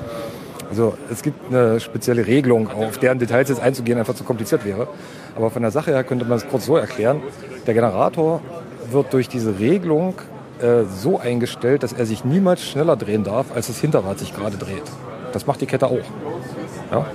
[0.69, 4.89] Also es gibt eine spezielle Regelung, auf deren Details jetzt einzugehen einfach zu kompliziert wäre.
[5.37, 7.21] Aber von der Sache her könnte man es kurz so erklären.
[7.67, 8.41] Der Generator
[8.91, 10.15] wird durch diese Regelung
[10.61, 14.57] äh, so eingestellt, dass er sich niemals schneller drehen darf, als das Hinterrad sich gerade
[14.57, 14.85] dreht.
[15.33, 15.99] Das macht die Kette auch.
[16.93, 17.07] Ja?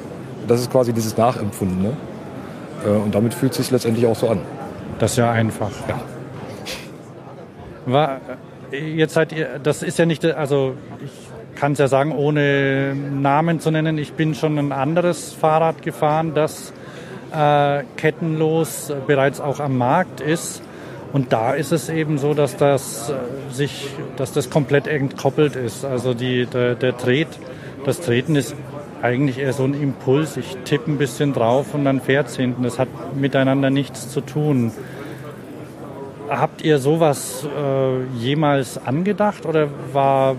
[0.47, 1.95] Das ist quasi dieses Nachempfundene.
[2.85, 4.39] Äh, und damit fühlt es sich letztendlich auch so an.
[4.99, 5.71] Das ist ja einfach.
[5.87, 6.01] Ja.
[7.85, 8.21] War,
[8.71, 13.59] jetzt seid ihr, das ist ja nicht, also ich kann es ja sagen, ohne Namen
[13.59, 16.73] zu nennen, ich bin schon ein anderes Fahrrad gefahren, das
[17.31, 20.61] äh, kettenlos bereits auch am Markt ist.
[21.13, 25.85] Und da ist es eben so, dass das äh, sich, dass das komplett entkoppelt ist.
[25.85, 27.27] Also die, der, der Tret,
[27.85, 28.55] das Treten ist
[29.05, 30.35] eigentlich eher so ein Impuls.
[30.35, 32.63] Ich tippe ein bisschen drauf und dann fährt es hinten.
[32.63, 34.71] Das hat miteinander nichts zu tun.
[36.27, 40.35] habt ihr sowas äh, jemals angedacht oder war,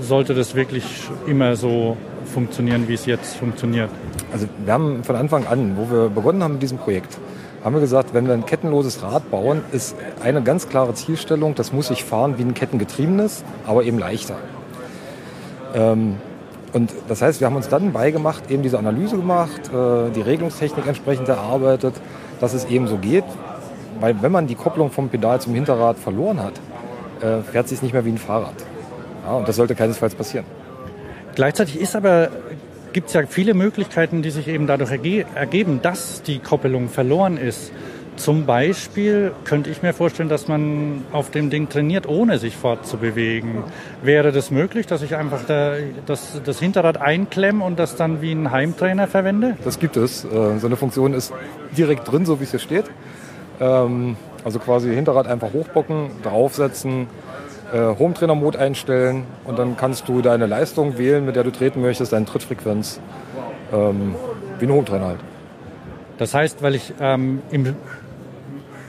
[0.00, 0.84] sollte das wirklich
[1.26, 3.90] immer so funktionieren, wie es jetzt funktioniert?
[4.32, 7.18] Also wir haben von Anfang an, wo wir begonnen haben mit diesem Projekt,
[7.64, 11.72] haben wir gesagt, wenn wir ein kettenloses Rad bauen, ist eine ganz klare Zielstellung, das
[11.72, 14.36] muss sich fahren wie ein kettengetriebenes, aber eben leichter.
[15.74, 16.16] Ähm,
[16.74, 20.86] und das heißt, wir haben uns dann beigemacht, eben diese Analyse gemacht, äh, die Regelungstechnik
[20.86, 21.94] entsprechend erarbeitet,
[22.40, 23.24] dass es eben so geht.
[24.00, 26.54] Weil wenn man die Kopplung vom Pedal zum Hinterrad verloren hat,
[27.20, 28.54] äh, fährt es sich nicht mehr wie ein Fahrrad.
[29.24, 30.44] Ja, und das sollte keinesfalls passieren.
[31.36, 32.30] Gleichzeitig ist aber
[32.92, 37.36] gibt es ja viele Möglichkeiten, die sich eben dadurch erge ergeben, dass die Koppelung verloren
[37.36, 37.72] ist.
[38.16, 43.64] Zum Beispiel könnte ich mir vorstellen, dass man auf dem Ding trainiert, ohne sich fortzubewegen.
[44.02, 45.74] Wäre das möglich, dass ich einfach da,
[46.06, 49.56] das, das Hinterrad einklemme und das dann wie ein Heimtrainer verwende?
[49.64, 50.24] Das gibt es.
[50.24, 51.32] Äh, so eine Funktion ist
[51.76, 52.84] direkt drin, so wie es hier steht.
[53.60, 57.08] Ähm, also quasi Hinterrad einfach hochbocken, draufsetzen,
[57.72, 62.12] äh, Home-Trainer-Mode einstellen und dann kannst du deine Leistung wählen, mit der du treten möchtest,
[62.12, 63.00] deine Trittfrequenz,
[63.72, 64.14] ähm,
[64.58, 65.20] wie ein Home-Trainer halt.
[66.18, 67.74] Das heißt, weil ich ähm, im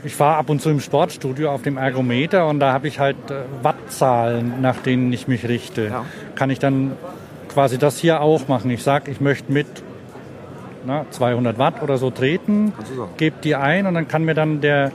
[0.06, 3.18] ich fahre ab und zu im Sportstudio auf dem Ergometer und da habe ich halt
[3.32, 5.86] äh, Wattzahlen, nach denen ich mich richte.
[5.86, 6.06] Ja.
[6.36, 6.92] Kann ich dann
[7.52, 8.70] quasi das hier auch machen?
[8.70, 9.68] Ich sage, ich möchte mit
[10.86, 12.72] na, 200 Watt oder so treten,
[13.18, 14.92] gebe die ein und dann kann mir dann der,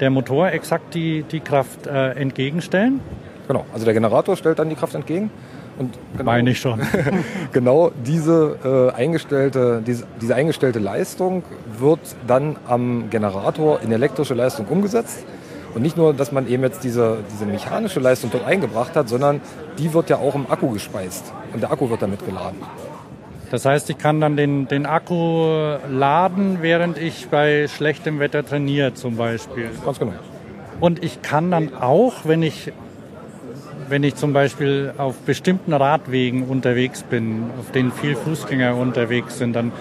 [0.00, 3.00] der Motor exakt die, die Kraft äh, entgegenstellen.
[3.46, 5.30] Genau, also der Generator stellt dann die Kraft entgegen.
[5.78, 6.80] Und genau, Meine ich schon.
[7.52, 11.42] genau diese, äh, eingestellte, diese, diese eingestellte Leistung
[11.78, 15.24] wird dann am Generator in elektrische Leistung umgesetzt.
[15.74, 19.42] Und nicht nur, dass man eben jetzt diese, diese mechanische Leistung dort eingebracht hat, sondern
[19.78, 21.30] die wird ja auch im Akku gespeist.
[21.52, 22.60] Und der Akku wird damit geladen.
[23.50, 28.94] Das heißt, ich kann dann den, den Akku laden, während ich bei schlechtem Wetter trainiere
[28.94, 29.68] zum Beispiel.
[29.84, 30.12] Ganz genau.
[30.80, 32.72] Und ich kann dann auch, wenn ich
[33.88, 39.54] wenn ich zum Beispiel auf bestimmten Radwegen unterwegs bin, auf denen viel Fußgänger unterwegs sind,
[39.54, 39.72] dann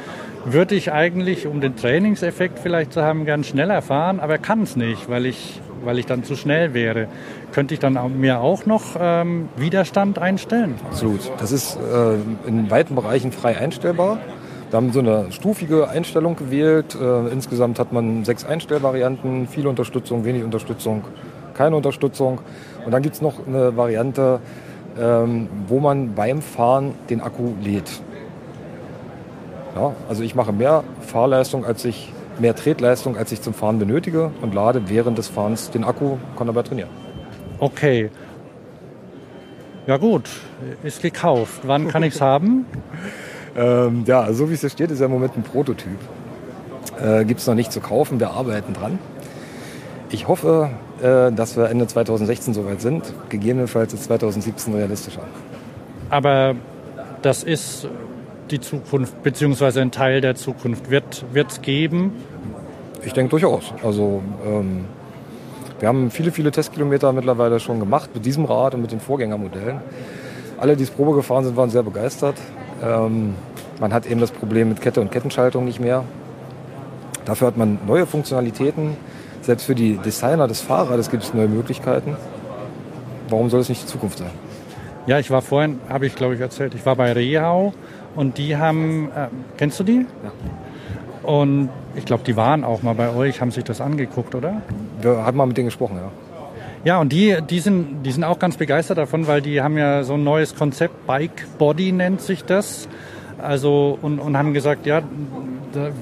[0.45, 4.75] würde ich eigentlich, um den Trainingseffekt vielleicht zu haben, gern schneller fahren, aber kann es
[4.75, 7.07] nicht, weil ich, weil ich dann zu schnell wäre.
[7.51, 10.75] Könnte ich dann mir auch noch ähm, Widerstand einstellen?
[10.85, 11.31] Absolut.
[11.39, 14.19] Das ist äh, in weiten Bereichen frei einstellbar.
[14.69, 16.95] Wir haben so eine stufige Einstellung gewählt.
[16.99, 21.05] Äh, insgesamt hat man sechs Einstellvarianten, viel Unterstützung, wenig Unterstützung,
[21.55, 22.39] keine Unterstützung.
[22.85, 24.39] Und dann gibt es noch eine Variante,
[24.99, 27.89] ähm, wo man beim Fahren den Akku lädt.
[29.75, 34.31] Ja, also ich mache mehr Fahrleistung, als ich mehr Tretleistung, als ich zum Fahren benötige
[34.41, 36.89] und lade während des Fahrens den Akku, kann dabei trainieren.
[37.59, 38.09] Okay.
[39.87, 40.29] Ja gut,
[40.83, 41.61] ist gekauft.
[41.63, 42.65] Wann kann ich es haben?
[43.55, 45.97] ähm, ja, so wie es hier steht, ist ja im Moment ein Prototyp.
[47.01, 48.99] Äh, Gibt es noch nicht zu kaufen, wir arbeiten dran.
[50.09, 50.69] Ich hoffe,
[51.01, 53.03] dass wir Ende 2016 soweit sind.
[53.29, 55.23] Gegebenenfalls ist 2017 realistischer.
[56.09, 56.55] Aber
[57.21, 57.87] das ist
[58.51, 60.89] die Zukunft, beziehungsweise ein Teil der Zukunft.
[60.89, 62.13] Wird es geben?
[63.03, 63.73] Ich denke durchaus.
[63.83, 64.85] Also ähm,
[65.79, 69.79] wir haben viele, viele Testkilometer mittlerweile schon gemacht mit diesem Rad und mit den Vorgängermodellen.
[70.57, 72.35] Alle, die es Probe gefahren sind, waren sehr begeistert.
[72.83, 73.35] Ähm,
[73.79, 76.03] man hat eben das Problem mit Kette und Kettenschaltung nicht mehr.
[77.25, 78.95] Dafür hat man neue Funktionalitäten
[79.45, 82.17] selbst für die Designer des Fahrrades gibt es neue Möglichkeiten.
[83.29, 84.31] Warum soll es nicht die Zukunft sein?
[85.05, 87.73] Ja, ich war vorhin, habe ich glaube ich erzählt, ich war bei Rehau
[88.15, 89.27] und die haben, äh,
[89.57, 90.05] kennst du die?
[90.23, 91.29] Ja.
[91.29, 94.61] Und ich glaube, die waren auch mal bei euch, haben sich das angeguckt, oder?
[95.01, 96.11] Wir haben mal mit denen gesprochen, ja.
[96.83, 100.03] Ja, und die, die, sind, die sind auch ganz begeistert davon, weil die haben ja
[100.03, 102.87] so ein neues Konzept, Bike Body nennt sich das.
[103.41, 105.01] Also, und, und haben gesagt, ja,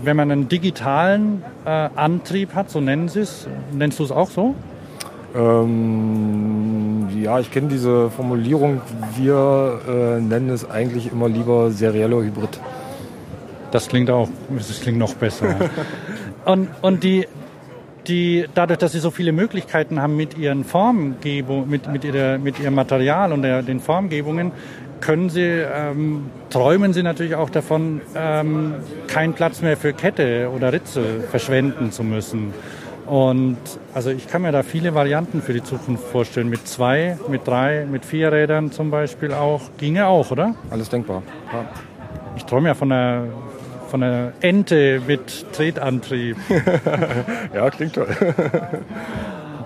[0.04, 4.30] wenn man einen digitalen äh, Antrieb hat, so nennen sie es, nennst du es auch
[4.30, 4.56] so?
[5.36, 8.82] Ähm, ja, ich kenne diese Formulierung.
[9.18, 12.60] Wir äh, nennen es eigentlich immer lieber serieller Hybrid.
[13.72, 15.56] Das klingt auch, das klingt noch besser.
[16.46, 17.28] und, und die,
[18.08, 22.60] die, dadurch, dass sie so viele Möglichkeiten haben mit ihren Formgebungen, mit, mit, ihrer, mit
[22.60, 24.52] ihrem Material und der, den Formgebungen,
[25.04, 28.76] können Sie, ähm, träumen Sie natürlich auch davon, ähm,
[29.08, 32.54] keinen Platz mehr für Kette oder Ritze verschwenden zu müssen.
[33.06, 33.58] Und
[33.94, 36.50] also ich kann mir da viele Varianten für die Zukunft vorstellen.
[36.50, 39.62] Mit zwei, mit drei, mit vier Rädern zum Beispiel auch.
[39.78, 40.56] Ginge auch, oder?
[40.70, 41.22] Alles denkbar.
[41.52, 41.66] Ja.
[42.38, 43.26] Ich träume ja von einer,
[43.90, 46.38] von einer Ente mit Tretantrieb.
[47.54, 48.08] ja, klingt toll.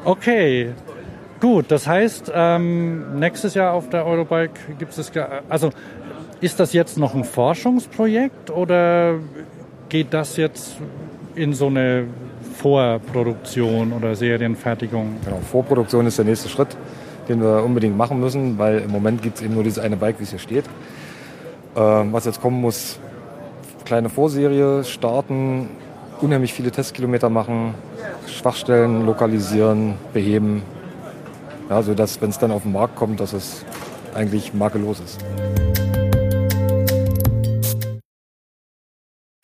[0.04, 0.74] okay,
[1.40, 5.12] Gut, das heißt, ähm, nächstes Jahr auf der Eurobike gibt es,
[5.50, 5.70] also
[6.42, 9.16] ist das jetzt noch ein Forschungsprojekt oder
[9.90, 10.78] geht das jetzt
[11.36, 12.06] in so eine
[12.56, 15.18] Vorproduktion oder Serienfertigung.
[15.24, 16.76] Genau, Vorproduktion ist der nächste Schritt,
[17.30, 20.20] den wir unbedingt machen müssen, weil im Moment gibt es eben nur dieses eine Bike,
[20.20, 20.66] wie es hier steht.
[21.76, 23.00] Ähm, was jetzt kommen muss,
[23.86, 25.70] kleine Vorserie starten,
[26.20, 27.76] unheimlich viele Testkilometer machen,
[28.28, 30.64] Schwachstellen lokalisieren, beheben,
[31.70, 33.66] ja, sodass, wenn es dann auf den Markt kommt, dass es
[34.14, 35.20] eigentlich makellos ist.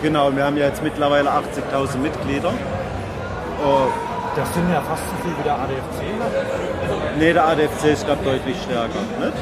[0.01, 2.53] Genau, wir haben ja jetzt mittlerweile 80.000 Mitglieder.
[3.65, 3.87] Oh.
[4.35, 7.19] Das sind ja fast so viel wie der ADFC.
[7.19, 8.99] Nee, der ADFC ist gerade deutlich stärker.
[9.19, 9.37] Nicht?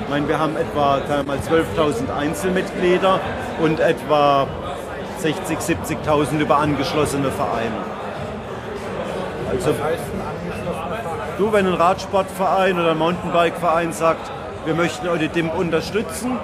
[0.00, 3.20] Ich meine, wir haben etwa 12.000 Einzelmitglieder
[3.62, 4.48] und etwa
[5.22, 7.76] 60.000, 70.000 über angeschlossene Vereine.
[9.52, 9.72] Also,
[11.42, 14.30] du, wenn ein Radsportverein oder ein Mountainbike-Verein sagt,
[14.64, 16.38] wir möchten eure DIMP unterstützen,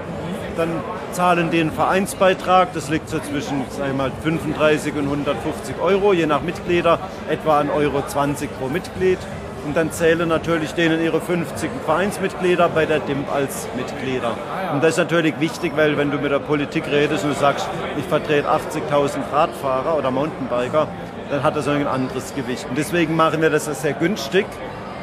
[0.57, 0.71] dann
[1.13, 6.41] zahlen den Vereinsbeitrag, das liegt so zwischen sagen mal, 35 und 150 Euro, je nach
[6.41, 6.99] Mitglieder,
[7.31, 9.19] etwa 1,20 Euro 20 pro Mitglied.
[9.65, 14.33] Und dann zählen natürlich denen ihre 50 Vereinsmitglieder bei der DIMP als Mitglieder.
[14.73, 17.69] Und das ist natürlich wichtig, weil wenn du mit der Politik redest und du sagst,
[17.97, 20.89] ich vertrete 80.000 Radfahrer oder Mountainbiker,
[21.31, 22.67] dann hat das ein anderes Gewicht.
[22.69, 24.47] Und deswegen machen wir das sehr günstig,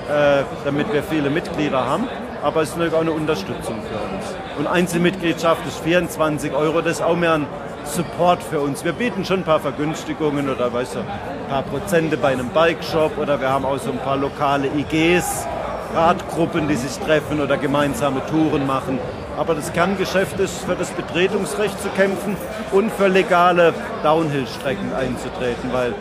[0.10, 2.08] äh, damit wir viele Mitglieder haben.
[2.44, 4.36] Aber es ist natürlich auch eine Unterstützung für uns.
[4.58, 7.48] Und Einzelmitgliedschaft ist 24 Euro, das ist auch mehr ein
[7.86, 8.84] Support für uns.
[8.84, 13.18] Wir bieten schon ein paar Vergünstigungen oder weißt du, ein paar Prozente bei einem Bike-Shop
[13.18, 15.48] oder wir haben auch so ein paar lokale IGs,
[15.94, 19.00] Radgruppen, die sich treffen oder gemeinsame Touren machen.
[19.38, 22.38] Aber das Kerngeschäft ist, für das Betretungsrecht zu kämpfen
[22.72, 25.94] und für legale Downhill-Strecken einzutreten, weil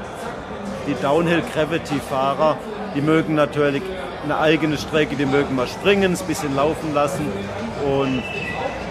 [0.86, 2.56] die Downhill-Gravity-Fahrer,
[2.94, 3.82] die mögen natürlich
[4.22, 7.26] eine eigene Strecke, die mögen mal springen, ein bisschen laufen lassen
[7.84, 8.22] und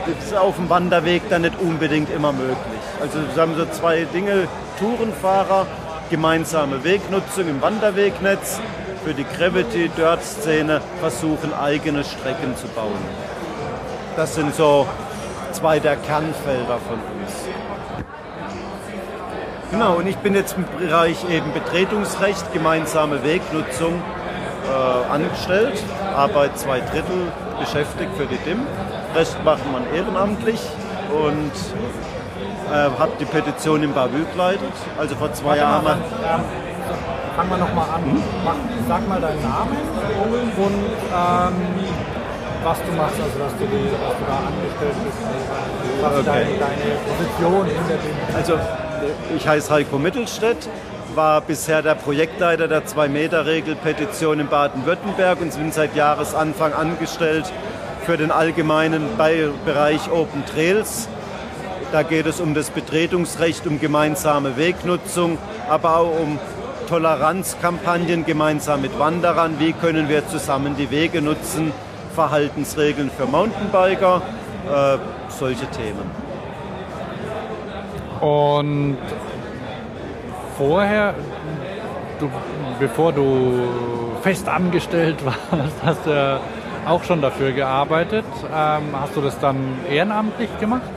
[0.06, 2.58] das ist auf dem Wanderweg dann nicht unbedingt immer möglich.
[3.02, 4.48] Also wir haben so zwei Dinge,
[4.78, 5.66] Tourenfahrer,
[6.10, 8.60] gemeinsame Wegnutzung im Wanderwegnetz,
[9.04, 12.92] für die Gravity-Dirt-Szene versuchen, eigene Strecken zu bauen.
[14.16, 14.88] Das sind so
[15.52, 17.63] zwei der Kernfelder von uns.
[19.74, 24.04] Genau, und ich bin jetzt im Bereich eben Betretungsrecht, gemeinsame Wegnutzung
[24.70, 25.84] äh, angestellt,
[26.16, 28.68] arbeite zwei Drittel beschäftigt für die DIM.
[29.16, 30.60] Rest macht man ehrenamtlich
[31.10, 31.52] und
[32.72, 34.74] äh, habe die Petition in Bavü geleitet.
[35.00, 35.84] Also vor zwei Jahren.
[35.84, 36.42] Mal, ähm,
[37.36, 38.04] fangen wir nochmal an.
[38.04, 38.24] Hm?
[38.46, 38.56] Mach,
[38.88, 39.76] sag mal deinen Namen
[40.56, 41.56] und ähm,
[42.64, 45.18] was du machst, also dass du, die, dass du da angestellt bist,
[46.00, 46.26] was okay.
[46.26, 48.36] deine, deine Position hinter dem.
[48.36, 48.83] Also
[49.36, 50.70] ich heiße Heiko Mittelstädt,
[51.16, 57.52] war bisher der Projektleiter der 2-Meter-Regel-Petition in Baden-Württemberg und bin seit Jahresanfang angestellt
[58.06, 59.06] für den allgemeinen
[59.66, 61.08] Bereich Open Trails.
[61.92, 65.38] Da geht es um das Betretungsrecht, um gemeinsame Wegnutzung,
[65.70, 66.40] aber auch um
[66.90, 69.60] Toleranzkampagnen gemeinsam mit Wanderern.
[69.60, 71.72] Wie können wir zusammen die Wege nutzen?
[72.16, 74.22] Verhaltensregeln für Mountainbiker,
[74.72, 74.98] äh,
[75.30, 76.23] solche Themen.
[78.24, 78.96] Und
[80.58, 81.14] vorher,
[82.22, 82.30] du,
[82.80, 83.68] bevor du
[84.22, 86.40] fest angestellt warst, hast du
[86.86, 88.24] auch schon dafür gearbeitet.
[88.46, 89.58] Ähm, hast du das dann
[89.92, 90.90] ehrenamtlich gemacht?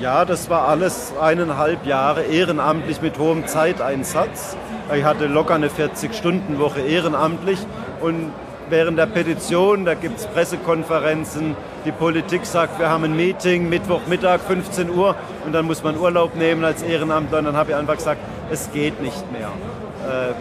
[0.00, 4.56] Ja, das war alles eineinhalb Jahre ehrenamtlich mit hohem Zeiteinsatz.
[4.96, 7.58] Ich hatte locker eine 40-Stunden-Woche ehrenamtlich
[8.00, 8.32] und
[8.70, 14.40] während der Petition, da gibt es Pressekonferenzen, die Politik sagt, wir haben ein Meeting, Mittwochmittag,
[14.40, 17.96] 15 Uhr und dann muss man Urlaub nehmen als Ehrenamtler und dann habe ich einfach
[17.96, 19.48] gesagt, es geht nicht mehr.
[20.08, 20.34] Äh,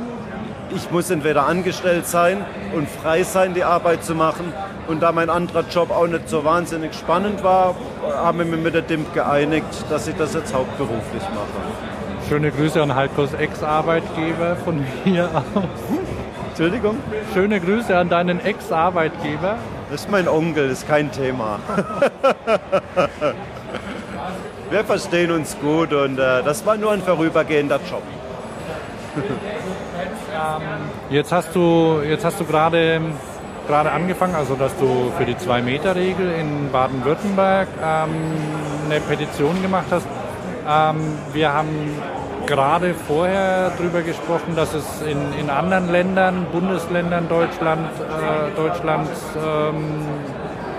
[0.76, 4.54] ich muss entweder angestellt sein und frei sein, die Arbeit zu machen.
[4.88, 8.82] Und da mein anderer Job auch nicht so wahnsinnig spannend war, haben wir mit der
[8.82, 12.28] DIMP geeinigt, dass ich das jetzt hauptberuflich mache.
[12.28, 16.19] Schöne Grüße an Heikos Ex-Arbeitgeber von mir aus.
[16.60, 16.98] Entschuldigung?
[17.34, 19.56] Schöne Grüße an deinen Ex-Arbeitgeber.
[19.90, 21.58] Das ist mein Onkel, das ist kein Thema.
[24.70, 28.04] Wir verstehen uns gut und äh, das war nur ein vorübergehender Job.
[31.10, 33.00] Jetzt hast du, jetzt hast du gerade
[33.66, 38.10] gerade angefangen, also dass du für die Zwei-Meter-Regel in Baden-Württemberg ähm,
[38.90, 40.08] eine Petition gemacht hast.
[40.68, 40.98] Ähm,
[41.32, 41.70] wir haben
[42.50, 50.08] gerade vorher darüber gesprochen, dass es in, in anderen Ländern, Bundesländern Deutschland, äh, Deutschlands ähm,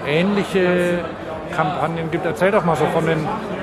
[0.05, 1.05] ähnliche
[1.55, 2.27] Kampagnen gibt.
[2.27, 3.19] Erzähl doch mal so von den,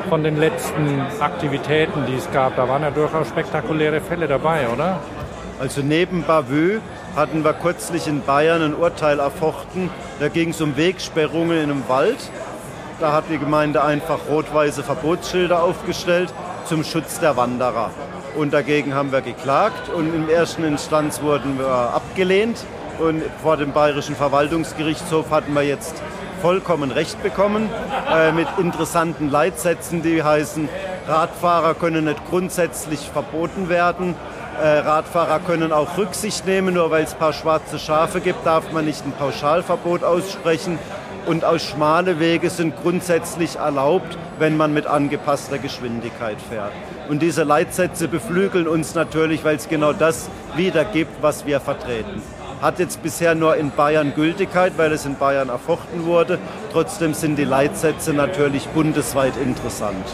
[0.08, 2.56] von den letzten Aktivitäten, die es gab.
[2.56, 5.00] Da waren ja durchaus spektakuläre Fälle dabei, oder?
[5.60, 6.80] Also neben Bavö
[7.16, 9.90] hatten wir kürzlich in Bayern ein Urteil erfochten.
[10.22, 12.32] Da ging es um Wegsperrungen in einem Wald.
[13.02, 16.34] Da hat die Gemeinde einfach rot-weiße Verbotsschilder aufgestellt
[16.68, 17.92] zum Schutz der Wanderer.
[18.36, 22.58] und dagegen haben wir geklagt und im ersten Instanz wurden wir abgelehnt
[23.00, 25.96] und vor dem Bayerischen Verwaltungsgerichtshof hatten wir jetzt
[26.42, 27.70] vollkommen recht bekommen
[28.14, 30.70] äh, mit interessanten Leitsätzen, die heißen,
[31.08, 34.16] Radfahrer können nicht grundsätzlich verboten werden.
[34.62, 38.72] Äh, Radfahrer können auch Rücksicht nehmen, nur weil es ein paar schwarze Schafe gibt, darf
[38.72, 40.78] man nicht ein Pauschalverbot aussprechen.
[41.28, 46.72] Und aus schmale Wege sind grundsätzlich erlaubt, wenn man mit angepasster Geschwindigkeit fährt.
[47.10, 52.22] Und diese Leitsätze beflügeln uns natürlich, weil es genau das wiedergibt, was wir vertreten.
[52.62, 56.40] Hat jetzt bisher nur in Bayern Gültigkeit, weil es in Bayern erfochten wurde.
[56.72, 60.06] Trotzdem sind die Leitsätze natürlich bundesweit interessant.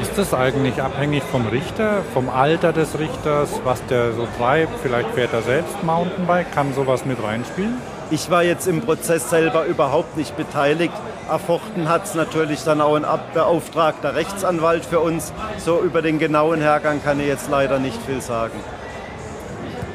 [0.00, 4.80] Ist das eigentlich abhängig vom Richter, vom Alter des Richters, was der so treibt?
[4.82, 7.74] Vielleicht fährt er selbst Mountainbike, kann sowas mit reinspielen?
[8.08, 10.92] Ich war jetzt im Prozess selber überhaupt nicht beteiligt.
[11.28, 13.04] Erfochten hat es natürlich dann auch ein
[13.34, 15.32] beauftragter Rechtsanwalt für uns.
[15.58, 18.54] So über den genauen Hergang kann ich jetzt leider nicht viel sagen.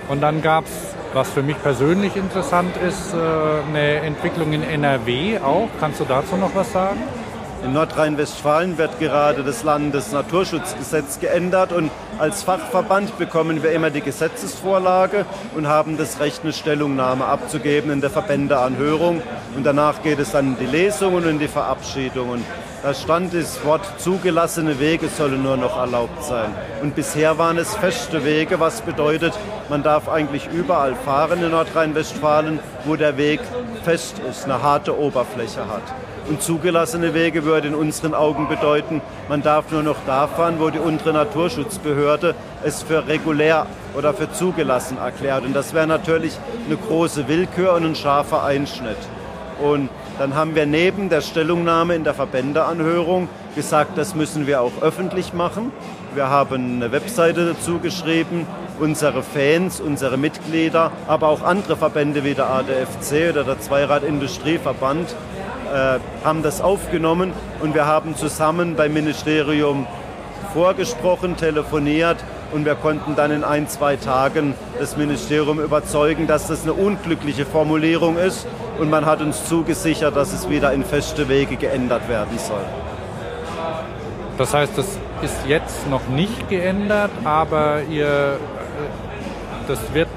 [0.10, 0.72] Und dann gab es,
[1.14, 5.70] was für mich persönlich interessant ist, äh, eine Entwicklung in NRW auch.
[5.80, 7.00] Kannst du dazu noch was sagen?
[7.64, 15.26] In Nordrhein-Westfalen wird gerade das Landesnaturschutzgesetz geändert und als Fachverband bekommen wir immer die Gesetzesvorlage
[15.56, 19.22] und haben das Recht, eine Stellungnahme abzugeben in der Verbändeanhörung.
[19.56, 22.32] Und danach geht es dann in die Lesung und in die Verabschiedung.
[22.32, 22.46] Und
[22.82, 26.50] da stand das Wort zugelassene Wege sollen nur noch erlaubt sein.
[26.82, 29.34] Und bisher waren es feste Wege, was bedeutet,
[29.70, 33.40] man darf eigentlich überall fahren in Nordrhein-Westfalen, wo der Weg
[33.84, 35.84] fest ist, eine harte Oberfläche hat.
[36.32, 40.70] Und zugelassene Wege würde in unseren Augen bedeuten, man darf nur noch da fahren, wo
[40.70, 43.66] die untere Naturschutzbehörde es für regulär
[43.98, 45.44] oder für zugelassen erklärt.
[45.44, 46.32] Und das wäre natürlich
[46.66, 48.96] eine große Willkür und ein scharfer Einschnitt.
[49.62, 54.82] Und dann haben wir neben der Stellungnahme in der Verbändeanhörung gesagt, das müssen wir auch
[54.82, 55.74] öffentlich machen.
[56.16, 58.48] Wir haben eine Webseite dazu geschrieben.
[58.80, 65.14] Unsere Fans, unsere Mitglieder, aber auch andere Verbände wie der ADFC oder der Zweirad-Industrieverband
[65.72, 69.88] äh, haben das aufgenommen und wir haben zusammen beim Ministerium
[70.54, 72.18] vorgesprochen, telefoniert
[72.52, 77.46] und wir konnten dann in ein, zwei Tagen das Ministerium überzeugen, dass das eine unglückliche
[77.46, 78.46] Formulierung ist
[78.80, 82.66] und man hat uns zugesichert, dass es wieder in feste Wege geändert werden soll.
[84.38, 84.88] Das heißt, das
[85.22, 88.38] ist jetzt noch nicht geändert, aber ihr, äh,
[89.68, 90.08] das wird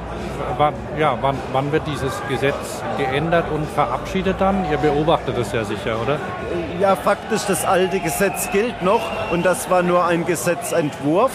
[0.59, 4.64] wann, ja, wann, wann wird dieses Gesetz geändert und verabschiedet dann?
[4.70, 6.18] Ihr beobachtet es ja sicher, oder?
[6.80, 11.32] Ja, faktisch, das alte Gesetz gilt noch und das war nur ein Gesetzentwurf.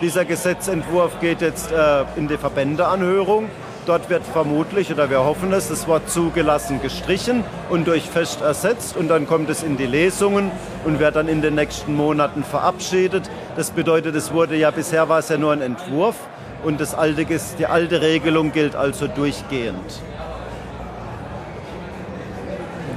[0.00, 3.48] Dieser Gesetzentwurf geht jetzt äh, in die Verbändeanhörung.
[3.84, 8.96] Dort wird vermutlich, oder wir hoffen es, das Wort zugelassen gestrichen und durch fest ersetzt
[8.96, 10.52] und dann kommt es in die Lesungen
[10.84, 13.28] und wird dann in den nächsten Monaten verabschiedet.
[13.56, 16.14] Das bedeutet, es wurde ja bisher war es ja nur ein Entwurf
[16.62, 20.00] und das alte, die alte Regelung gilt also durchgehend.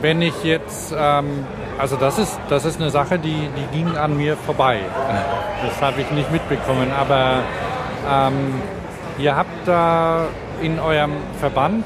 [0.01, 1.45] Wenn ich jetzt, ähm,
[1.77, 4.79] also das ist, das ist eine Sache, die, die ging an mir vorbei.
[5.65, 7.39] Das habe ich nicht mitbekommen, aber
[8.07, 8.61] ähm,
[9.17, 10.25] ihr habt da
[10.61, 11.85] in eurem Verband,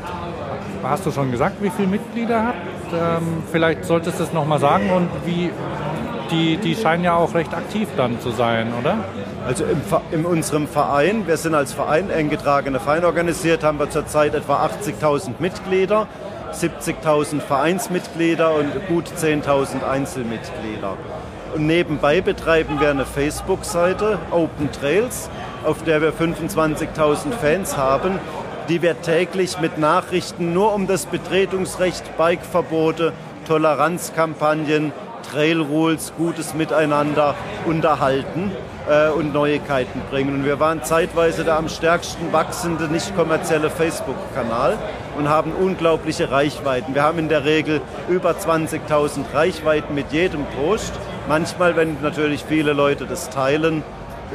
[0.84, 2.94] hast du schon gesagt, wie viele Mitglieder habt?
[2.94, 5.52] Ähm, vielleicht solltest du es nochmal sagen und wie,
[6.32, 8.98] die, die scheinen ja auch recht aktiv dann zu sein, oder?
[9.48, 14.36] Also im, in unserem Verein, wir sind als Verein eng Verein organisiert, haben wir zurzeit
[14.36, 16.08] etwa 80.000 Mitglieder,
[16.54, 20.98] 70.000 Vereinsmitglieder und gut 10.000 Einzelmitglieder.
[21.56, 25.30] Und nebenbei betreiben wir eine Facebook-Seite, Open Trails,
[25.66, 28.20] auf der wir 25.000 Fans haben,
[28.70, 33.14] die wir täglich mit Nachrichten nur um das Betretungsrecht, Bikeverbote,
[33.48, 34.92] Toleranzkampagnen,
[35.32, 38.52] Trail Rules, gutes Miteinander unterhalten
[38.90, 40.36] äh, und Neuigkeiten bringen.
[40.36, 44.78] Und wir waren zeitweise der am stärksten wachsende nicht kommerzielle Facebook-Kanal
[45.18, 46.96] und haben unglaubliche Reichweiten.
[46.96, 50.94] Wir haben in der Regel über 20.000 Reichweiten mit jedem Post.
[51.28, 53.84] Manchmal, wenn natürlich viele Leute das teilen,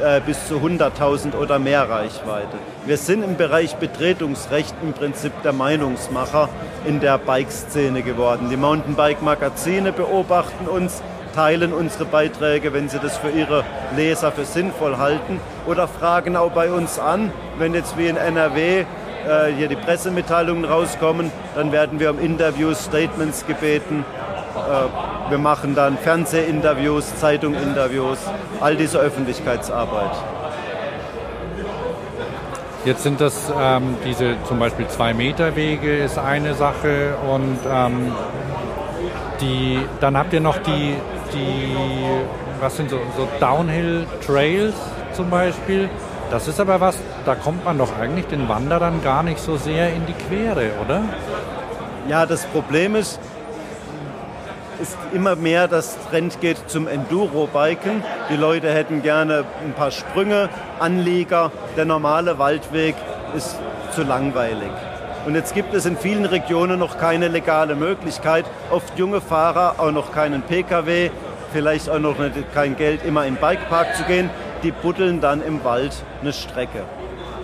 [0.01, 2.57] äh, bis zu 100.000 oder mehr Reichweite.
[2.85, 6.49] Wir sind im Bereich Betretungsrecht im Prinzip der Meinungsmacher
[6.85, 8.49] in der Bike-Szene geworden.
[8.49, 11.01] Die Mountainbike-Magazine beobachten uns,
[11.33, 13.63] teilen unsere Beiträge, wenn sie das für ihre
[13.95, 18.79] Leser für sinnvoll halten oder fragen auch bei uns an, wenn jetzt wie in NRW
[18.79, 18.85] äh,
[19.57, 24.05] hier die Pressemitteilungen rauskommen, dann werden wir um Interviews, Statements gebeten
[24.55, 28.19] äh, wir machen dann Fernsehinterviews, Zeitunginterviews,
[28.61, 30.11] all diese Öffentlichkeitsarbeit.
[32.85, 38.11] Jetzt sind das ähm, diese zum Beispiel zwei Meter Wege ist eine Sache und ähm,
[39.41, 40.95] die, dann habt ihr noch die,
[41.33, 41.75] die
[42.59, 44.75] was sind so, so Downhill Trails
[45.13, 45.89] zum Beispiel.
[46.29, 49.93] Das ist aber was, da kommt man doch eigentlich den Wanderern gar nicht so sehr
[49.93, 51.01] in die Quere, oder?
[52.07, 53.19] Ja, das Problem ist,
[54.81, 58.03] ist immer mehr das Trend geht zum Enduro-Biken.
[58.29, 60.49] Die Leute hätten gerne ein paar Sprünge,
[60.79, 61.51] Anlieger.
[61.77, 62.95] Der normale Waldweg
[63.35, 63.57] ist
[63.93, 64.71] zu langweilig.
[65.25, 68.45] Und jetzt gibt es in vielen Regionen noch keine legale Möglichkeit.
[68.69, 71.09] Oft junge Fahrer, auch noch keinen Pkw,
[71.51, 74.29] vielleicht auch noch nicht, kein Geld, immer in den Bikepark zu gehen.
[74.61, 76.83] Die buddeln dann im Wald eine Strecke.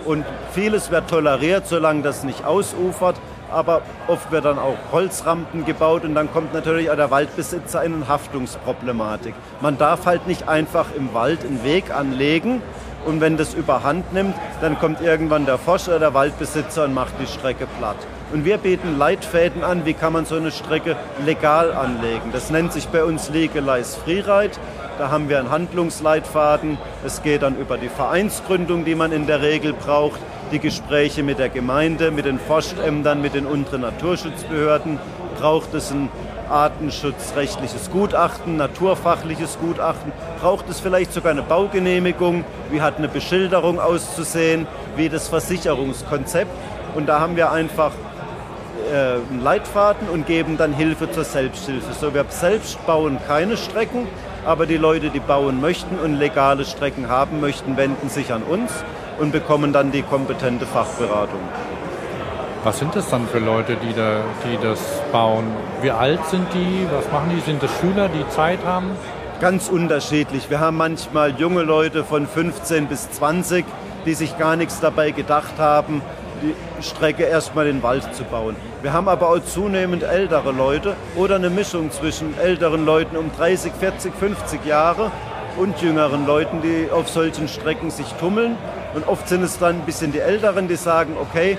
[0.04, 3.16] Und vieles wird toleriert, solange das nicht ausufert
[3.52, 7.94] aber oft wird dann auch Holzrampen gebaut und dann kommt natürlich auch der Waldbesitzer in
[7.94, 9.34] eine Haftungsproblematik.
[9.60, 12.62] Man darf halt nicht einfach im Wald einen Weg anlegen
[13.04, 17.26] und wenn das überhand nimmt, dann kommt irgendwann der Forscher, der Waldbesitzer und macht die
[17.26, 17.96] Strecke platt.
[18.32, 20.96] Und wir bieten Leitfäden an, wie kann man so eine Strecke
[21.26, 22.30] legal anlegen.
[22.32, 24.52] Das nennt sich bei uns Legalize Freeride.
[24.98, 26.78] Da haben wir einen Handlungsleitfaden.
[27.04, 30.20] Es geht dann über die Vereinsgründung, die man in der Regel braucht
[30.52, 34.98] die Gespräche mit der Gemeinde, mit den Forstämtern, mit den unteren Naturschutzbehörden.
[35.38, 36.10] Braucht es ein
[36.50, 40.12] artenschutzrechtliches Gutachten, naturfachliches Gutachten?
[40.40, 42.44] Braucht es vielleicht sogar eine Baugenehmigung?
[42.70, 44.66] Wie hat eine Beschilderung auszusehen?
[44.96, 46.50] Wie das Versicherungskonzept?
[46.94, 47.92] Und da haben wir einfach
[48.92, 51.94] äh, einen Leitfaden und geben dann Hilfe zur Selbsthilfe.
[51.98, 54.06] So, wir selbst bauen keine Strecken,
[54.44, 58.70] aber die Leute, die bauen möchten und legale Strecken haben möchten, wenden sich an uns
[59.18, 61.40] und bekommen dann die kompetente Fachberatung.
[62.64, 64.78] Was sind das dann für Leute, die, da, die das
[65.10, 65.44] bauen?
[65.80, 66.86] Wie alt sind die?
[66.92, 67.40] Was machen die?
[67.40, 68.92] Sind das Schüler, die Zeit haben?
[69.40, 70.48] Ganz unterschiedlich.
[70.48, 73.64] Wir haben manchmal junge Leute von 15 bis 20,
[74.06, 76.02] die sich gar nichts dabei gedacht haben,
[76.40, 76.54] die
[76.84, 78.54] Strecke erstmal in den Wald zu bauen.
[78.80, 83.72] Wir haben aber auch zunehmend ältere Leute oder eine Mischung zwischen älteren Leuten um 30,
[83.72, 85.10] 40, 50 Jahre
[85.56, 88.56] und jüngeren Leuten, die auf solchen Strecken sich tummeln
[88.94, 91.58] und oft sind es dann ein bisschen die Älteren, die sagen, okay,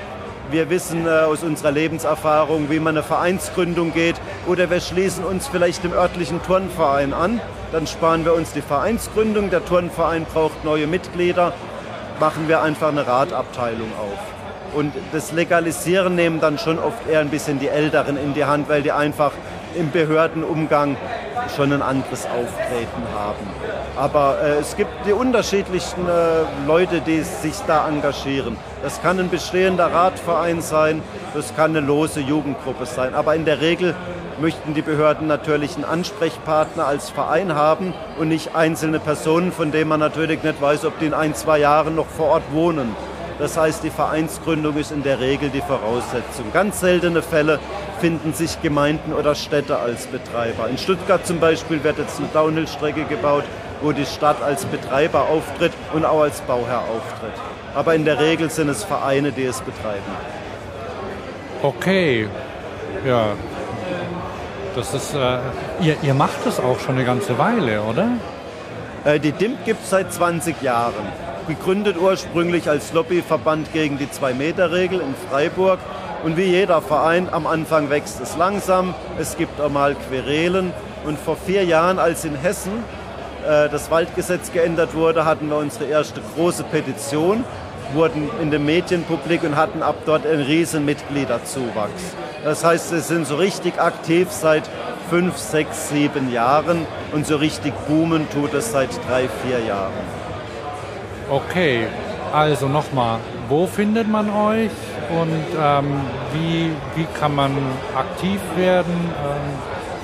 [0.51, 4.15] wir wissen äh, aus unserer Lebenserfahrung, wie man eine Vereinsgründung geht
[4.45, 7.39] oder wir schließen uns vielleicht dem örtlichen Turnverein an.
[7.71, 11.53] Dann sparen wir uns die Vereinsgründung, der Turnverein braucht neue Mitglieder,
[12.19, 14.75] machen wir einfach eine Radabteilung auf.
[14.75, 18.69] Und das Legalisieren nehmen dann schon oft eher ein bisschen die Älteren in die Hand,
[18.69, 19.31] weil die einfach
[19.75, 20.97] im Behördenumgang
[21.55, 23.47] schon ein anderes Auftreten haben.
[23.95, 28.57] Aber äh, es gibt die unterschiedlichsten äh, Leute, die sich da engagieren.
[28.81, 31.01] Das kann ein bestehender Radverein sein,
[31.33, 33.13] das kann eine lose Jugendgruppe sein.
[33.13, 33.95] Aber in der Regel
[34.39, 39.89] möchten die Behörden natürlich einen Ansprechpartner als Verein haben und nicht einzelne Personen, von denen
[39.89, 42.95] man natürlich nicht weiß, ob die in ein, zwei Jahren noch vor Ort wohnen.
[43.43, 46.45] Das heißt, die Vereinsgründung ist in der Regel die Voraussetzung.
[46.53, 47.59] Ganz seltene Fälle
[47.99, 50.69] finden sich Gemeinden oder Städte als Betreiber.
[50.69, 53.43] In Stuttgart zum Beispiel wird jetzt eine Downhill-Strecke gebaut,
[53.81, 57.33] wo die Stadt als Betreiber auftritt und auch als Bauherr auftritt.
[57.75, 60.13] Aber in der Regel sind es Vereine, die es betreiben.
[61.61, 62.29] Okay,
[63.05, 63.33] ja.
[64.73, 65.39] Das ist, äh,
[65.81, 68.07] ihr, ihr macht das auch schon eine ganze Weile, oder?
[69.03, 74.99] Äh, die DIMP gibt es seit 20 Jahren gegründet ursprünglich als Lobbyverband gegen die Zwei-Meter-Regel
[75.01, 75.79] in Freiburg.
[76.23, 80.71] Und wie jeder Verein, am Anfang wächst es langsam, es gibt auch mal Querelen.
[81.05, 82.71] Und vor vier Jahren, als in Hessen
[83.45, 87.43] äh, das Waldgesetz geändert wurde, hatten wir unsere erste große Petition,
[87.93, 92.15] wurden in den Medien publik und hatten ab dort einen riesen Mitgliederzuwachs.
[92.43, 94.63] Das heißt, sie sind so richtig aktiv seit
[95.09, 100.22] fünf, sechs, sieben Jahren und so richtig boomen tut es seit drei, vier Jahren.
[101.29, 101.87] Okay,
[102.33, 104.71] also nochmal, wo findet man euch
[105.09, 106.01] und ähm,
[106.33, 107.55] wie, wie kann man
[107.95, 108.93] aktiv werden?
[108.93, 109.53] Ähm,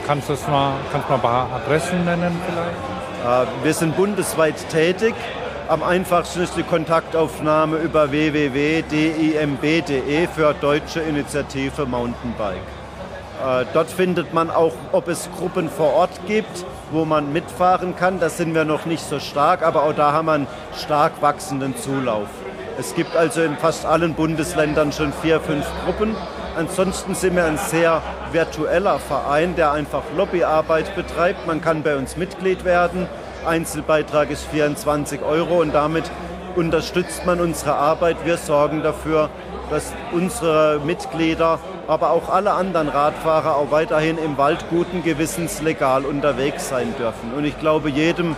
[0.07, 2.77] kannst du mal, kannst mal ein paar Adressen nennen vielleicht?
[3.25, 5.13] Äh, wir sind bundesweit tätig.
[5.67, 8.87] Am einfachsten ist die Kontaktaufnahme über www.dimb.de
[10.27, 12.57] für Deutsche Initiative Mountainbike.
[13.45, 18.19] Äh, dort findet man auch, ob es Gruppen vor Ort gibt, wo man mitfahren kann.
[18.19, 20.47] Da sind wir noch nicht so stark, aber auch da haben wir einen
[20.77, 22.27] stark wachsenden Zulauf.
[22.79, 26.15] Es gibt also in fast allen Bundesländern schon vier, fünf Gruppen.
[26.55, 28.01] Ansonsten sind wir ein sehr
[28.31, 31.45] virtueller Verein, der einfach Lobbyarbeit betreibt.
[31.45, 33.07] Man kann bei uns Mitglied werden.
[33.45, 36.09] Einzelbeitrag ist 24 Euro und damit
[36.55, 38.17] unterstützt man unsere Arbeit.
[38.25, 39.29] Wir sorgen dafür,
[39.69, 41.59] dass unsere Mitglieder,
[41.89, 47.33] aber auch alle anderen Radfahrer auch weiterhin im Wald guten Gewissens legal unterwegs sein dürfen.
[47.35, 48.35] Und ich glaube, jedem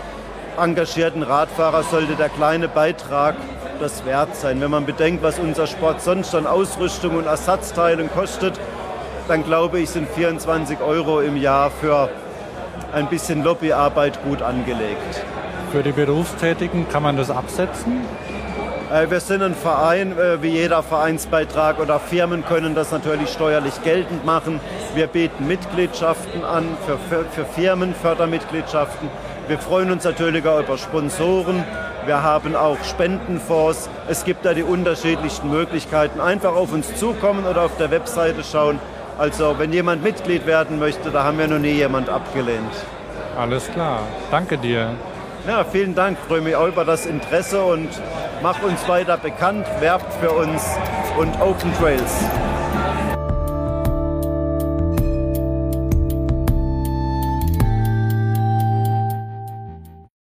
[0.57, 3.35] engagierten Radfahrer sollte der kleine Beitrag
[3.81, 4.61] das wert sein.
[4.61, 8.57] Wenn man bedenkt, was unser Sport sonst an Ausrüstung und Ersatzteilen kostet,
[9.27, 12.09] dann glaube ich, sind 24 Euro im Jahr für
[12.93, 15.25] ein bisschen Lobbyarbeit gut angelegt.
[15.71, 18.01] für die Berufstätigen, kann man das absetzen?
[18.91, 23.81] Äh, wir sind ein Verein, äh, wie jeder Vereinsbeitrag oder Firmen können das natürlich steuerlich
[23.83, 24.59] geltend machen.
[24.95, 29.09] Wir bieten Mitgliedschaften an für, für, für Firmen, Fördermitgliedschaften.
[29.47, 31.63] Wir freuen uns natürlich auch über Sponsoren.
[32.05, 33.89] Wir haben auch Spendenfonds.
[34.09, 36.19] Es gibt da die unterschiedlichsten Möglichkeiten.
[36.19, 38.79] Einfach auf uns zukommen oder auf der Webseite schauen.
[39.17, 42.73] Also wenn jemand Mitglied werden möchte, da haben wir noch nie jemand abgelehnt.
[43.37, 44.01] Alles klar.
[44.31, 44.89] Danke dir.
[45.47, 46.17] Ja, vielen Dank.
[46.29, 47.89] Mich auch über das Interesse und
[48.43, 50.63] mach uns weiter bekannt, werbt für uns
[51.17, 52.50] und Open Trails.